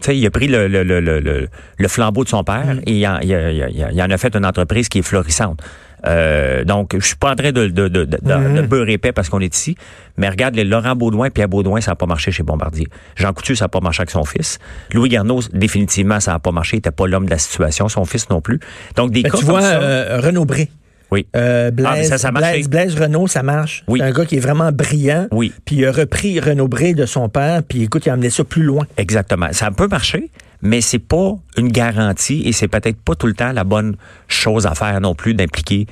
Il 0.09 0.27
a 0.27 0.31
pris 0.31 0.47
le, 0.47 0.69
le, 0.69 0.83
le, 0.83 1.01
le, 1.01 1.21
le- 1.21 1.49
le 1.79 1.89
flambeau 1.89 2.23
de 2.25 2.29
son 2.29 2.45
père 2.45 2.75
Mm. 2.75 2.81
et 2.87 2.93
il, 2.99 3.07
en, 3.07 3.19
il, 3.21 3.35
a- 3.35 3.51
il 3.51 3.83
a- 3.83 3.91
il 3.93 4.03
en 4.03 4.11
a 4.11 4.19
fait 4.19 4.35
une 4.37 4.45
entreprise 4.45 4.89
qui 4.91 4.99
est 4.99 5.03
florissante. 5.03 5.61
Euh, 6.07 6.65
donc, 6.65 6.95
je 6.99 7.05
suis 7.07 7.17
pas 7.17 7.33
en 7.33 7.35
train 7.35 7.53
de, 7.53 7.67
de, 7.69 7.89
de, 7.89 8.05
de, 8.05 8.19
Mm. 8.23 8.55
de 8.57 8.63
beurrer 8.63 8.93
épais 8.95 9.13
parce 9.13 9.29
qu'on 9.31 9.41
est 9.41 9.55
ici, 9.55 9.77
mais 10.19 10.29
regarde, 10.29 10.55
les 10.55 10.65
Laurent 10.65 10.97
Baudouin, 10.97 11.31
Pierre 11.31 11.49
Baudouin, 11.49 11.81
ça 11.81 11.93
n'a 11.93 11.97
pas 11.97 12.07
marché 12.07 12.31
chez 12.31 12.43
Bombardier. 12.43 12.89
Jean 13.17 13.33
Coutu, 13.33 13.57
ça 13.57 13.65
n'a 13.67 13.69
pas 13.69 13.81
marché 13.81 14.01
avec 14.03 14.11
son 14.11 14.25
fils. 14.25 14.59
Louis 14.93 15.09
Garneau, 15.09 15.41
définitivement, 15.53 16.21
ça 16.21 16.33
n'a 16.33 16.39
pas 16.39 16.53
marché. 16.53 16.77
Il 16.77 16.79
n'était 16.79 16.91
pas 16.91 17.07
l'homme 17.07 17.27
de 17.27 17.31
la 17.31 17.39
situation, 17.39 17.89
son 17.89 18.05
fils 18.05 18.29
non 18.31 18.41
plus. 18.43 18.61
Donc, 18.97 19.13
des 19.13 19.23
Ben, 19.23 19.31
cas 19.31 19.39
tu 19.39 19.45
comme 19.45 19.55
vois, 19.55 19.63
ça. 19.63 19.81
euh, 19.81 20.21
Renaud 20.23 20.45
Bré. 20.45 20.69
Oui. 21.11 21.27
Euh, 21.37 21.71
Blaise, 21.71 21.89
Ah, 21.89 22.05
ça, 22.05 22.19
ça. 22.19 22.31
Blaise, 22.31 22.69
Blaise 22.69 22.95
Renault, 22.95 23.27
ça 23.27 23.43
marche. 23.43 23.85
Oui. 23.89 23.99
C'est 24.01 24.07
un 24.07 24.13
gars 24.13 24.25
qui 24.27 24.37
est 24.37 24.41
vraiment 24.41 24.71
brillant. 24.73 25.27
Oui. 25.33 25.53
Puis 25.65 25.77
il 25.77 25.87
a 25.87 25.93
repris 25.93 26.39
Renaud 26.41 26.69
Bré 26.69 26.95
de 26.95 27.07
son 27.07 27.29
père, 27.29 27.63
puis 27.63 27.83
écoute, 27.83 28.07
il 28.07 28.11
a 28.11 28.13
amené 28.13 28.31
ça 28.31 28.45
plus 28.45 28.63
loin. 28.63 28.87
Exactement. 28.97 29.49
Ça 29.53 29.71
peut 29.71 29.89
marcher, 29.89 30.31
mais 30.63 30.81
c'est 30.81 30.99
pas 30.99 31.35
une 31.57 31.69
garantie 31.73 32.43
et 32.47 32.53
c'est 32.53 32.69
peut-être 32.69 33.01
pas 33.01 33.15
tout 33.15 33.27
le 33.27 33.35
temps 33.35 33.53
la 33.53 33.65
bonne 33.65 33.97
chose 34.29 34.67
à 34.67 34.75
faire 34.75 35.01
non 35.01 35.15
plus 35.15 35.35
d'impliquer 35.35 35.87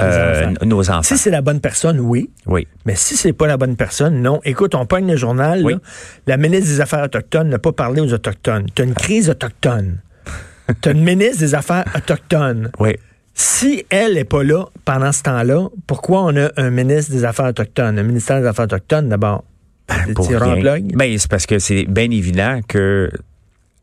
euh, 0.00 0.46
enfants. 0.50 0.54
nos 0.66 0.90
enfants. 0.90 1.02
Si 1.02 1.18
c'est 1.18 1.30
la 1.30 1.40
bonne 1.40 1.60
personne, 1.60 2.00
oui. 2.00 2.28
Oui. 2.46 2.66
Mais 2.84 2.96
si 2.96 3.16
c'est 3.16 3.32
pas 3.32 3.46
la 3.46 3.56
bonne 3.56 3.76
personne, 3.76 4.22
non. 4.22 4.40
Écoute, 4.44 4.74
on 4.74 4.86
pogne 4.86 5.08
le 5.08 5.16
journal. 5.16 5.62
Oui. 5.64 5.74
là. 5.74 5.78
La 6.26 6.36
ministre 6.36 6.66
des 6.66 6.80
Affaires 6.80 7.04
autochtones 7.04 7.48
n'a 7.48 7.60
pas 7.60 7.70
parlé 7.70 8.00
aux 8.00 8.12
Autochtones. 8.12 8.66
Tu 8.74 8.82
as 8.82 8.86
une 8.86 8.94
crise 8.94 9.30
autochtone. 9.30 9.98
tu 10.82 10.88
as 10.88 10.92
une 10.92 11.04
ministre 11.04 11.38
des 11.38 11.54
Affaires 11.54 11.84
autochtones. 11.96 12.72
Oui. 12.80 12.96
Si 13.34 13.84
elle 13.90 14.14
n'est 14.14 14.24
pas 14.24 14.44
là 14.44 14.66
pendant 14.84 15.10
ce 15.10 15.22
temps-là, 15.22 15.68
pourquoi 15.86 16.22
on 16.22 16.36
a 16.36 16.50
un 16.56 16.70
ministre 16.70 17.12
des 17.12 17.24
Affaires 17.24 17.46
autochtones, 17.46 17.98
un 17.98 18.02
ministère 18.04 18.40
des 18.40 18.46
Affaires 18.46 18.66
autochtones 18.66 19.08
d'abord? 19.08 19.44
Pour 20.14 20.28
rien. 20.28 20.80
Ben, 20.94 21.18
c'est 21.18 21.30
parce 21.30 21.46
que 21.46 21.58
c'est 21.58 21.84
bien 21.84 22.10
évident 22.10 22.60
que 22.66 23.10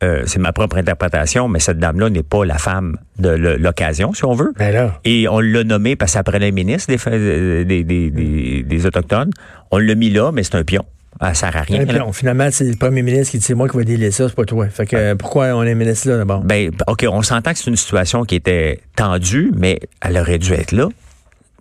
euh, 0.04 0.24
c'est 0.26 0.40
ma 0.40 0.52
propre 0.52 0.78
interprétation, 0.78 1.48
mais 1.48 1.60
cette 1.60 1.78
dame-là 1.78 2.10
n'est 2.10 2.24
pas 2.24 2.44
la 2.44 2.58
femme 2.58 2.98
de 3.20 3.30
l'occasion, 3.30 4.14
si 4.14 4.26
on 4.26 4.34
veut. 4.34 4.52
Ben 4.58 4.92
Et 5.04 5.28
on 5.28 5.40
l'a 5.40 5.64
nommé 5.64 5.96
parce 5.96 6.14
ça 6.14 6.24
prenait 6.24 6.52
ministre 6.52 6.92
des, 6.92 7.66
des, 7.66 7.84
des, 7.84 8.10
des, 8.10 8.64
des 8.64 8.86
Autochtones. 8.86 9.32
On 9.70 9.78
l'a 9.78 9.94
mis 9.94 10.10
là, 10.10 10.32
mais 10.32 10.44
c'est 10.44 10.56
un 10.56 10.64
pion. 10.64 10.84
Ça 11.22 11.34
sert 11.34 11.56
à 11.56 11.62
rien. 11.62 11.86
Finalement, 12.14 12.50
c'est 12.52 12.64
le 12.64 12.76
premier 12.76 13.04
ministre 13.04 13.32
qui 13.32 13.38
dit 13.38 13.44
c'est 13.44 13.54
moi 13.54 13.70
qui 13.70 13.78
vais 13.78 13.86
délier 13.86 14.12
ça, 14.12 14.28
c'est 14.28 14.36
pas 14.36 14.46
toi. 14.46 14.68
Fait 14.70 14.86
que 14.86 15.14
pourquoi 15.14 15.48
on 15.54 15.64
est 15.64 15.76
ministre 15.76 16.10
là 16.10 16.18
d'abord? 16.18 16.42
Ben, 16.42 16.72
OK, 16.88 17.06
on 17.10 17.22
s'entend 17.22 17.52
que 17.54 17.60
c'est 17.60 17.70
une 17.70 17.76
situation 17.76 18.24
qui 18.24 18.36
était 18.36 18.82
tendue, 18.96 19.52
mais 19.56 19.80
elle 20.02 20.18
aurait 20.18 20.40
dû 20.40 20.54
être 20.54 20.72
là. 20.72 20.88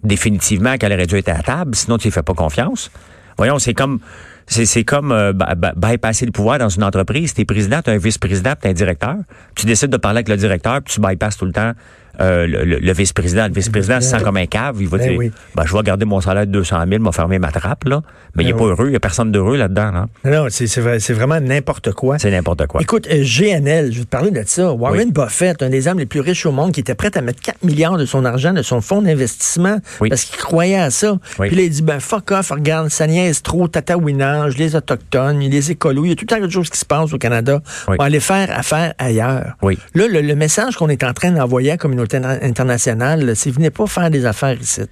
Définitivement 0.02 0.78
qu'elle 0.78 0.94
aurait 0.94 1.06
dû 1.06 1.16
être 1.16 1.28
à 1.28 1.34
la 1.34 1.42
table, 1.42 1.74
sinon 1.74 1.98
tu 1.98 2.08
ne 2.08 2.12
fais 2.12 2.22
pas 2.22 2.32
confiance. 2.32 2.90
Voyons, 3.36 3.58
c'est 3.58 3.74
comme 3.74 4.00
c'est 4.46 4.82
comme 4.82 5.12
euh, 5.12 5.32
bypasser 5.76 6.26
le 6.26 6.32
pouvoir 6.32 6.58
dans 6.58 6.68
une 6.68 6.82
entreprise. 6.82 7.34
Tu 7.34 7.42
es 7.42 7.44
président, 7.44 7.82
tu 7.82 7.90
un 7.90 7.98
vice-président, 7.98 8.54
tu 8.60 8.66
un 8.66 8.72
directeur. 8.72 9.16
Tu 9.54 9.66
décides 9.66 9.90
de 9.90 9.96
parler 9.96 10.18
avec 10.18 10.28
le 10.28 10.36
directeur, 10.36 10.82
puis 10.82 10.94
tu 10.94 11.00
bypasses 11.00 11.36
tout 11.36 11.44
le 11.44 11.52
temps 11.52 11.72
euh, 12.20 12.46
le, 12.46 12.92
vice-président. 12.92 13.46
Le 13.46 13.52
vice-président 13.52 14.00
se 14.00 14.08
sent 14.08 14.22
comme 14.22 14.36
un 14.36 14.46
cave. 14.46 14.76
Il 14.80 14.88
va 14.88 14.98
ben 14.98 15.08
dire, 15.08 15.30
ben, 15.54 15.64
je 15.64 15.76
vais 15.76 15.82
garder 15.82 16.04
mon 16.04 16.20
salaire 16.20 16.46
de 16.46 16.52
200 16.52 16.84
000, 16.88 17.02
m'a 17.02 17.12
fermé 17.12 17.38
ma 17.38 17.50
trappe, 17.50 17.84
là. 17.84 18.02
Mais 18.34 18.44
il 18.44 18.46
n'est 18.48 18.52
ben 18.52 18.58
pas 18.58 18.64
heureux. 18.66 18.86
Il 18.86 18.90
n'y 18.90 18.96
a 18.96 19.00
personne 19.00 19.32
d'heureux 19.32 19.56
là-dedans. 19.56 19.90
Là. 19.90 20.06
Non, 20.24 20.46
c'est 20.50 21.12
vraiment 21.12 21.40
n'importe 21.40 21.92
quoi. 21.92 22.18
C'est 22.18 22.30
n'importe 22.30 22.66
quoi. 22.66 22.80
Écoute, 22.82 23.08
euh, 23.10 23.24
GNL, 23.24 23.92
je 23.92 23.98
vais 23.98 24.04
te 24.04 24.10
parler 24.10 24.30
de 24.30 24.42
ça. 24.46 24.72
Warren 24.72 25.10
Buffett, 25.10 25.62
un 25.62 25.70
des 25.70 25.88
hommes 25.88 25.98
les 25.98 26.06
plus 26.06 26.20
riches 26.20 26.46
au 26.46 26.52
monde, 26.52 26.72
qui 26.72 26.80
était 26.80 26.94
prêt 26.94 27.10
à 27.16 27.20
mettre 27.22 27.40
4 27.40 27.64
milliards 27.64 27.96
de 27.96 28.04
son 28.04 28.24
argent, 28.24 28.52
de 28.52 28.62
son 28.62 28.80
fonds 28.80 29.02
d'investissement, 29.02 29.78
parce 30.08 30.24
qu'il 30.24 30.38
croyait 30.38 30.80
à 30.80 30.90
ça. 30.90 31.18
Puis 31.38 31.56
là, 31.56 31.62
il 31.62 31.70
dit, 31.70 31.82
ben 31.82 32.00
fuck 32.00 32.30
off, 32.32 32.50
regarde, 32.50 32.88
ça 32.88 33.06
niaise 33.06 33.42
trop, 33.42 33.68
tatouinage, 33.68 34.56
les 34.58 34.76
Autochtones, 34.76 35.40
les 35.40 35.70
écolos, 35.70 36.04
il 36.04 36.10
y 36.10 36.12
a 36.12 36.16
tout 36.16 36.26
un 36.30 36.40
tas 36.40 36.46
de 36.46 36.52
choses 36.52 36.70
qui 36.70 36.78
se 36.78 36.84
passent 36.84 37.12
au 37.12 37.18
Canada. 37.18 37.60
On 37.88 37.96
va 37.96 38.04
aller 38.04 38.20
faire 38.20 38.56
affaire 38.56 38.94
ailleurs. 38.98 39.56
Là, 39.94 40.08
le, 40.08 40.20
le 40.20 40.34
message 40.34 40.76
qu'on 40.76 40.88
est 40.88 41.02
en 41.02 41.12
train 41.12 41.30
d'envoyer 41.30 41.70
à 41.70 41.74
la 41.74 41.78
communauté 41.78 42.09
internationale, 42.14 43.32
c'est 43.34 43.50
venez 43.50 43.70
pas 43.70 43.86
faire 43.86 44.10
des 44.10 44.26
affaires 44.26 44.60
ici. 44.60 44.82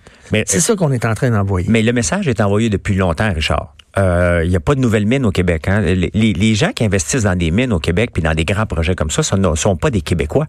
C'est 0.47 0.61
ça 0.61 0.77
qu'on 0.77 0.93
est 0.93 1.05
en 1.05 1.15
train 1.15 1.31
d'envoyer. 1.31 1.69
Mais 1.71 1.83
le 1.83 1.93
message 1.93 2.29
est 2.29 2.41
envoyé 2.41 2.71
depuis 2.71 2.95
longtemps, 2.95 3.33
Richard. 3.33 3.75
Il 3.97 4.03
euh, 4.03 4.47
n'y 4.47 4.57
a 4.57 4.61
pas 4.61 4.75
de 4.75 4.81
nouvelles 4.81 5.07
mines 5.07 5.25
au 5.25 5.33
Québec. 5.33 5.67
Hein. 5.67 5.81
Les, 5.81 6.55
gens 6.55 6.73
qui 6.73 6.85
investissent 6.85 7.25
dans 7.25 7.37
des 7.37 7.51
mines 7.51 7.73
au 7.73 7.81
Québec 7.81 8.11
puis 8.13 8.23
dans 8.23 8.35
des 8.35 8.45
grands 8.45 8.67
projets 8.67 8.95
comme 8.95 9.11
ça, 9.11 9.23
ce 9.23 9.35
ne 9.35 9.55
sont 9.57 9.77
pas 9.77 9.91
des 9.91 10.03
Québécois. 10.03 10.47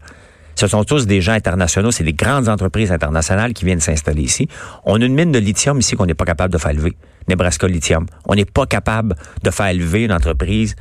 Ce 0.56 0.68
sont 0.68 0.84
tous 0.84 1.08
des 1.08 1.22
gens 1.22 1.32
internationaux, 1.32 1.90
c'est 1.90 2.04
des 2.04 2.14
grandes 2.14 2.50
entreprises 2.50 2.92
internationales 2.92 3.54
qui 3.54 3.64
viennent 3.64 3.80
s'installer 3.80 4.24
ici. 4.24 4.50
On 4.84 5.02
a 5.02 5.06
une 5.06 5.16
mine 5.16 5.32
de 5.32 5.40
lithium 5.40 5.80
ici 5.80 5.96
qu'on 5.96 6.06
n'est 6.06 6.16
pas 6.16 6.26
capable 6.26 6.54
de 6.54 6.58
faire 6.60 6.74
lever. 6.74 6.96
Nebraska 7.30 7.68
Lithium. 7.68 8.08
On 8.26 8.36
n'est 8.36 8.46
pas 8.46 8.66
capable 8.66 9.16
de 9.42 9.52
faire 9.52 9.74
lever 9.74 10.04
une 10.04 10.12
entreprise 10.12 10.76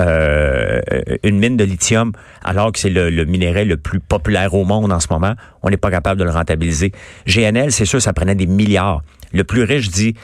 euh, 0.00 0.80
une 1.22 1.38
mine 1.38 1.56
de 1.56 1.64
lithium, 1.64 2.12
alors 2.42 2.72
que 2.72 2.78
c'est 2.78 2.90
le, 2.90 3.10
le, 3.10 3.24
minerai 3.24 3.64
le 3.64 3.76
plus 3.76 4.00
populaire 4.00 4.54
au 4.54 4.64
monde 4.64 4.92
en 4.92 5.00
ce 5.00 5.08
moment, 5.10 5.34
on 5.62 5.70
n'est 5.70 5.76
pas 5.76 5.90
capable 5.90 6.18
de 6.18 6.24
le 6.24 6.30
rentabiliser. 6.30 6.92
GNL, 7.26 7.72
c'est 7.72 7.84
sûr, 7.84 8.00
ça 8.00 8.12
prenait 8.12 8.34
des 8.34 8.46
milliards. 8.46 9.02
Le 9.32 9.44
plus 9.44 9.62
riche 9.62 9.90
dit, 9.90 10.14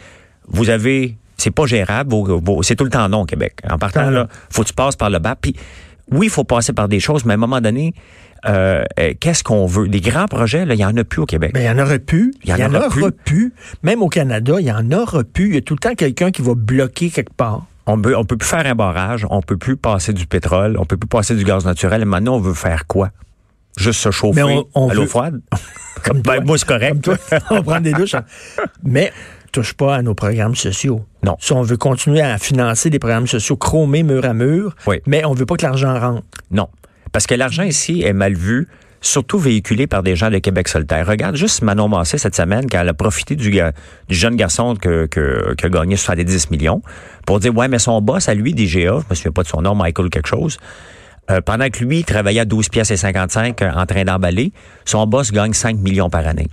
vous 0.49 0.71
avez, 0.71 1.17
c'est 1.37 1.51
pas 1.51 1.67
gérable, 1.67 2.15
c'est 2.63 2.77
tout 2.77 2.85
le 2.85 2.91
temps 2.91 3.09
non 3.09 3.23
au 3.23 3.27
Québec. 3.27 3.61
En 3.69 3.79
partant 3.79 4.11
là, 4.11 4.29
faut 4.51 4.63
que 4.63 4.69
tu 4.69 4.75
passes 4.75 4.97
par 4.97 5.11
le 5.11 5.19
bas. 5.19 5.37
Puis 5.41 5.55
oui, 6.11 6.27
il 6.27 6.31
faut 6.31 6.45
passer 6.45 6.73
par 6.73 6.89
des 6.89 7.01
choses, 7.01 7.25
mais 7.25 7.33
à 7.33 7.35
un 7.35 7.39
moment 7.39 7.61
donné, 7.61 7.95
euh, 8.47 8.85
euh, 8.99 9.15
qu'est-ce 9.19 9.43
qu'on 9.43 9.67
veut? 9.67 9.89
Des 9.89 10.01
grands 10.01 10.27
projets, 10.27 10.65
il 10.69 10.77
n'y 10.77 10.85
en 10.85 10.97
a 10.97 11.05
plus 11.05 11.23
au 11.23 11.27
Québec. 11.27 11.53
Ben, 11.53 11.61
il 11.61 11.67
y 11.67 11.71
en 11.71 11.79
aurait 11.79 11.99
plus. 11.99 12.33
Il 12.45 12.51
y 12.51 12.53
en, 12.53 12.75
aura, 12.75 12.89
plus. 13.25 13.53
Même 13.83 14.03
au 14.03 14.09
Canada, 14.09 14.55
il 14.59 14.67
y 14.67 14.73
en 14.73 14.91
aura 14.93 15.25
plus. 15.25 15.49
Il 15.49 15.55
y 15.55 15.59
a 15.59 15.61
tout 15.61 15.75
le 15.75 15.81
temps 15.81 15.95
quelqu'un 15.95 16.31
qui 16.31 16.43
va 16.43 16.55
bloquer 16.55 17.11
quelque 17.11 17.35
part. 17.35 17.67
On 17.91 18.01
peut, 18.01 18.15
on 18.15 18.25
peut 18.25 18.37
plus 18.37 18.47
faire 18.47 18.67
un 18.67 18.75
barrage, 18.75 19.27
on 19.31 19.41
peut 19.41 19.57
plus 19.57 19.79
passer 19.79 20.13
du 20.13 20.27
pétrole, 20.27 20.77
on 20.79 20.85
peut 20.85 20.99
plus 20.99 21.09
passer 21.09 21.35
du 21.35 21.43
gaz 21.43 21.65
naturel. 21.65 22.03
Et 22.03 22.05
maintenant, 22.05 22.37
on 22.37 22.41
veut 22.41 22.53
faire 22.53 22.87
quoi? 22.87 23.11
Juste 23.79 24.01
se 24.01 24.11
chauffer 24.11 24.43
à 24.43 24.95
l'eau 24.95 25.07
froide? 25.07 25.41
Comme 26.05 26.21
ben, 26.21 26.45
moi, 26.45 26.59
c'est 26.59 26.69
correct. 26.69 27.11
on 27.51 27.63
prend 27.63 27.81
des 27.81 27.93
douches. 27.93 28.15
Hein. 28.15 28.25
Mais 28.85 29.11
touche 29.53 29.73
pas 29.73 29.97
à 29.97 30.03
nos 30.03 30.15
programmes 30.15 30.55
sociaux. 30.55 31.05
Non. 31.23 31.37
Si 31.41 31.53
on 31.55 31.63
veut 31.63 31.79
continuer 31.79 32.21
à 32.21 32.37
financer 32.37 32.91
des 32.91 32.99
programmes 32.99 33.27
sociaux 33.27 33.57
chromés 33.57 34.03
mur 34.03 34.27
à 34.27 34.35
mur, 34.35 34.77
mais 35.07 35.25
on 35.25 35.33
veut 35.33 35.47
pas 35.47 35.57
que 35.57 35.65
l'argent 35.65 35.99
rentre. 35.99 36.25
Non. 36.51 36.69
Parce 37.11 37.27
que 37.27 37.35
l'argent 37.35 37.63
ici 37.63 38.03
est 38.03 38.13
mal 38.13 38.35
vu 38.35 38.69
surtout 39.01 39.39
véhiculé 39.39 39.87
par 39.87 40.03
des 40.03 40.17
gens 40.17 40.31
de 40.31 40.39
Québec 40.39 40.69
solitaire. 40.69 41.07
Regarde 41.07 41.37
juste 41.37 41.63
Manon 41.63 41.89
Massé 41.89 42.19
cette 42.19 42.35
semaine 42.35 42.69
quand 42.71 42.81
elle 42.81 42.89
a 42.89 42.95
profité 42.95 43.37
du, 43.37 43.51
du 43.51 44.15
jeune 44.15 44.37
garçon 44.37 44.75
que, 44.75 45.07
que, 45.07 45.55
qui 45.55 45.67
a 45.67 45.69
gagné 45.69 45.97
70 45.97 46.51
millions 46.51 46.83
pour 47.27 47.41
dire, 47.41 47.57
ouais, 47.57 47.69
mais 47.69 47.79
son 47.79 48.01
boss 48.01 48.29
à 48.29 48.35
lui, 48.35 48.55
DGA, 48.55 49.01
je 49.01 49.05
me 49.11 49.15
souviens 49.15 49.33
pas 49.33 49.43
de 49.43 49.49
son 49.49 49.63
nom, 49.63 49.75
Michael 49.75 50.11
quelque 50.11 50.29
chose, 50.29 50.59
euh, 51.31 51.41
pendant 51.41 51.69
que 51.69 51.85
lui, 51.85 51.99
il 51.99 52.05
travaillait 52.05 52.41
à 52.41 52.45
12 52.45 52.69
pièces 52.71 52.91
et 52.91 52.97
55 52.97 53.61
euh, 53.61 53.71
en 53.73 53.87
train 53.87 54.05
d'emballer, 54.05 54.53
son 54.85 55.07
boss 55.07 55.31
gagne 55.31 55.53
5 55.53 55.77
millions 55.77 56.11
par 56.11 56.27
année. 56.27 56.49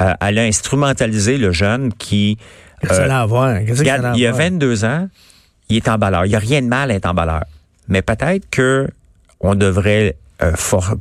Euh, 0.00 0.12
elle 0.20 0.38
a 0.38 0.42
instrumentalisé 0.42 1.38
le 1.38 1.52
jeune 1.52 1.92
qui... 1.92 2.38
Qu'est-ce 2.80 3.00
a 3.00 3.26
voir? 3.26 3.60
il 3.60 4.20
y 4.20 4.26
a 4.26 4.32
22 4.32 4.84
ans, 4.84 5.08
il 5.68 5.76
est 5.76 5.88
emballeur. 5.88 6.26
Il 6.26 6.30
n'y 6.30 6.34
a 6.34 6.40
rien 6.40 6.62
de 6.62 6.66
mal 6.66 6.90
à 6.90 6.94
être 6.94 7.06
emballeur. 7.06 7.44
Mais 7.88 8.02
peut-être 8.02 8.50
que 8.50 8.88
on 9.40 9.54
devrait 9.54 10.16
euh, 10.42 10.52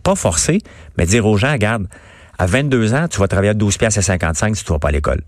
pas 0.04 0.16
forcer, 0.16 0.60
mais 0.98 1.06
dire 1.06 1.26
aux 1.26 1.38
gens, 1.38 1.52
regarde, 1.52 1.88
à 2.38 2.46
22 2.46 2.94
ans, 2.94 3.08
tu 3.08 3.20
vas 3.20 3.28
travailler 3.28 3.52
à 3.52 3.54
12 3.54 3.78
pièces 3.78 3.98
et 3.98 4.02
55 4.02 4.56
si 4.56 4.64
tu 4.64 4.72
vas 4.72 4.80
pas 4.80 4.90
à 4.90 4.92
l'école. 4.92 5.22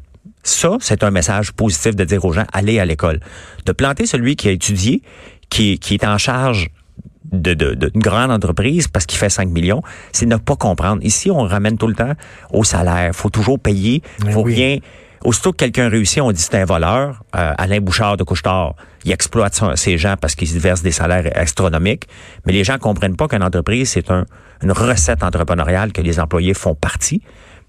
Ça, 0.44 0.78
c'est 0.80 1.04
un 1.04 1.12
message 1.12 1.52
positif 1.54 1.96
de 1.96 2.04
dire 2.04 2.24
aux 2.26 2.34
gens, 2.34 2.46
allez 2.52 2.80
à 2.80 2.86
l'école. 2.86 3.20
De 3.66 3.72
planter 3.72 4.06
celui 4.06 4.36
qui 4.36 4.50
a 4.50 4.52
étudié, 4.52 5.02
qui, 5.50 5.80
qui 5.80 5.94
est 5.94 6.06
en 6.06 6.18
charge 6.18 6.70
d'une 7.32 7.54
de, 7.54 7.74
de, 7.74 7.92
grande 7.96 8.32
entreprise 8.32 8.88
parce 8.88 9.06
qu'il 9.06 9.18
fait 9.18 9.30
5 9.30 9.50
millions, 9.50 9.82
c'est 10.12 10.26
ne 10.26 10.36
pas 10.36 10.56
comprendre. 10.56 11.04
Ici, 11.04 11.32
on 11.32 11.42
ramène 11.42 11.78
tout 11.78 11.88
le 11.88 11.96
temps 11.96 12.14
au 12.52 12.64
salaire. 12.64 13.14
faut 13.14 13.30
toujours 13.30 13.60
payer. 13.60 14.02
faut 14.32 14.44
rien 14.44 14.80
Aussitôt 15.24 15.52
que 15.52 15.58
quelqu'un 15.58 15.90
réussit, 15.90 16.22
on 16.22 16.32
dit 16.32 16.42
c'est 16.42 16.56
un 16.56 16.66
voleur. 16.66 17.24
Euh, 17.36 17.54
Alain 17.58 17.80
Bouchard 17.80 18.18
de 18.18 18.24
Couchetard, 18.24 18.76
il 19.06 19.12
exploite 19.12 19.60
ses 19.76 19.98
gens 19.98 20.16
parce 20.20 20.36
qu'ils 20.36 20.60
versent 20.60 20.84
des 20.84 20.92
salaires 20.92 21.32
astronomiques. 21.36 22.08
Mais 22.46 22.52
les 22.52 22.64
gens 22.64 22.78
comprennent 22.78 23.16
pas 23.16 23.28
qu'une 23.28 23.44
entreprise, 23.44 23.90
c'est 23.90 24.12
un, 24.12 24.26
une 24.62 24.72
recette 24.72 25.24
entrepreneuriale 25.24 25.94
que 25.94 26.02
les 26.02 26.20
employés 26.20 26.54
font 26.54 26.76
partie, 26.76 27.22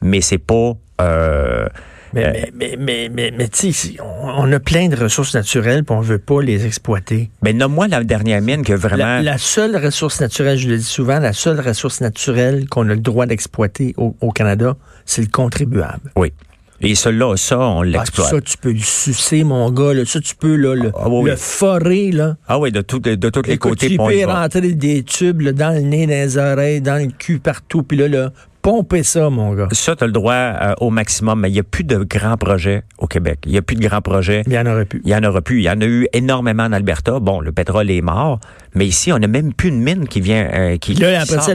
mais 0.03 0.21
c'est 0.21 0.39
pas... 0.39 0.73
Euh, 1.01 1.67
mais, 2.13 2.27
euh, 2.27 2.47
mais, 2.55 2.77
mais, 2.79 3.09
mais, 3.13 3.33
mais, 3.37 3.49
tu 3.49 3.73
sais, 3.73 3.97
on 4.01 4.51
a 4.53 4.61
plein 4.61 4.89
de 4.89 4.95
ressources 4.95 5.35
naturelles, 5.35 5.83
puis 5.83 5.97
on 5.97 6.01
veut 6.01 6.19
pas 6.19 6.41
les 6.41 6.65
exploiter. 6.65 7.31
Mais 7.43 7.53
nomme-moi 7.53 7.89
la 7.89 8.05
dernière 8.05 8.41
mine 8.41 8.63
que 8.63 8.73
vraiment... 8.73 9.21
La, 9.21 9.39
seule 9.39 9.77
ressource 9.77 10.21
naturelle, 10.21 10.57
je 10.57 10.69
le 10.69 10.77
dis 10.77 10.85
souvent, 10.85 11.19
la 11.19 11.33
seule 11.33 11.61
ressource 11.61 12.01
naturelle 12.01 12.69
qu'on 12.69 12.89
a 12.89 12.95
le 12.95 13.01
droit 13.01 13.27
d'exploiter 13.27 13.95
au, 13.97 14.15
au 14.21 14.31
Canada, 14.31 14.77
c'est 15.05 15.23
le 15.23 15.29
contribuable. 15.29 16.13
Oui. 16.15 16.33
Et 16.81 16.95
celui-là, 16.95 17.37
ça, 17.37 17.59
on 17.59 17.81
ah, 17.81 17.85
l'exploite. 17.85 18.31
ça, 18.31 18.41
tu 18.41 18.59
peux 18.59 18.73
le 18.73 18.79
sucer, 18.79 19.45
mon 19.45 19.71
gars. 19.71 19.93
Ça, 20.05 20.21
tu 20.21 20.35
peux 20.35 20.57
là, 20.57 20.75
le, 20.75 20.93
ah, 20.95 21.09
le 21.09 21.37
forer. 21.37 22.11
Là. 22.11 22.37
Ah 22.49 22.59
oui, 22.59 22.73
de, 22.73 22.81
tout, 22.81 22.99
de, 22.99 23.15
de 23.15 23.31
tous 23.31 23.43
les 23.43 23.59
côtés. 23.59 23.91
Tu 23.91 23.97
peux 23.97 24.25
rentrer 24.27 24.73
des 24.73 25.03
tubes 25.03 25.43
dans 25.43 25.75
le 25.75 25.81
nez, 25.81 26.07
dans 26.07 26.13
les 26.13 26.37
oreilles, 26.39 26.81
dans 26.81 27.03
le 27.03 27.11
cul, 27.11 27.39
partout. 27.39 27.83
Puis 27.83 27.97
là, 27.97 28.09
là 28.09 28.33
pomper 28.65 29.03
ça, 29.03 29.29
mon 29.29 29.53
gars. 29.53 29.69
Ça, 29.73 29.95
tu 29.95 30.05
as 30.05 30.07
le 30.07 30.13
droit 30.15 30.33
euh, 30.33 30.75
au 30.81 30.89
maximum, 30.89 31.39
mais 31.39 31.51
il 31.51 31.53
n'y 31.53 31.61
a 31.61 31.63
plus 31.63 31.85
de 31.85 31.99
grands 31.99 32.39
projets 32.39 32.83
au 32.97 33.07
Québec. 33.07 33.41
Il 33.45 33.53
n'y 33.53 33.59
a 33.59 33.63
plus 33.63 33.77
de 33.77 33.87
grands 33.87 34.01
projets. 34.01 34.43
Il 34.47 34.55
y 34.55 34.59
en 34.59 34.65
aurait 34.65 34.87
plus. 34.87 35.03
Il 35.05 35.11
y 35.11 35.15
en 35.15 35.23
aurait 35.23 35.43
plus. 35.43 35.59
Il 35.59 35.65
y 35.65 35.71
en 35.71 35.79
a 35.83 35.85
eu 35.85 36.09
énormément 36.15 36.63
en 36.63 36.73
Alberta. 36.73 37.21
Bon, 37.21 37.41
le 37.41 37.53
pétrole 37.53 37.91
est 37.91 38.01
mort, 38.01 38.41
mais 38.75 38.87
ici, 38.87 39.13
on 39.13 39.19
n'a 39.19 39.27
même 39.27 39.53
plus 39.53 39.69
une 39.69 39.83
mine 39.83 40.09
qui 40.09 40.23
vient. 40.23 40.49
Euh, 40.55 40.79
qui, 40.79 40.95
là, 40.95 41.21
après, 41.21 41.41
ça, 41.41 41.53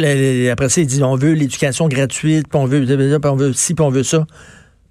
après 0.52 0.70
ça, 0.70 0.82
ils 0.82 0.88
disent 0.88 1.02
on 1.02 1.16
veut 1.16 1.34
l'éducation 1.34 1.88
gratuite, 1.88 2.48
puis 2.48 2.60
on 2.60 2.66
veut, 2.66 2.86
puis 2.86 3.30
on 3.32 3.36
veut 3.36 3.54
ci, 3.54 3.74
puis 3.74 3.84
on 3.84 3.90
veut 3.90 4.04
ça 4.04 4.28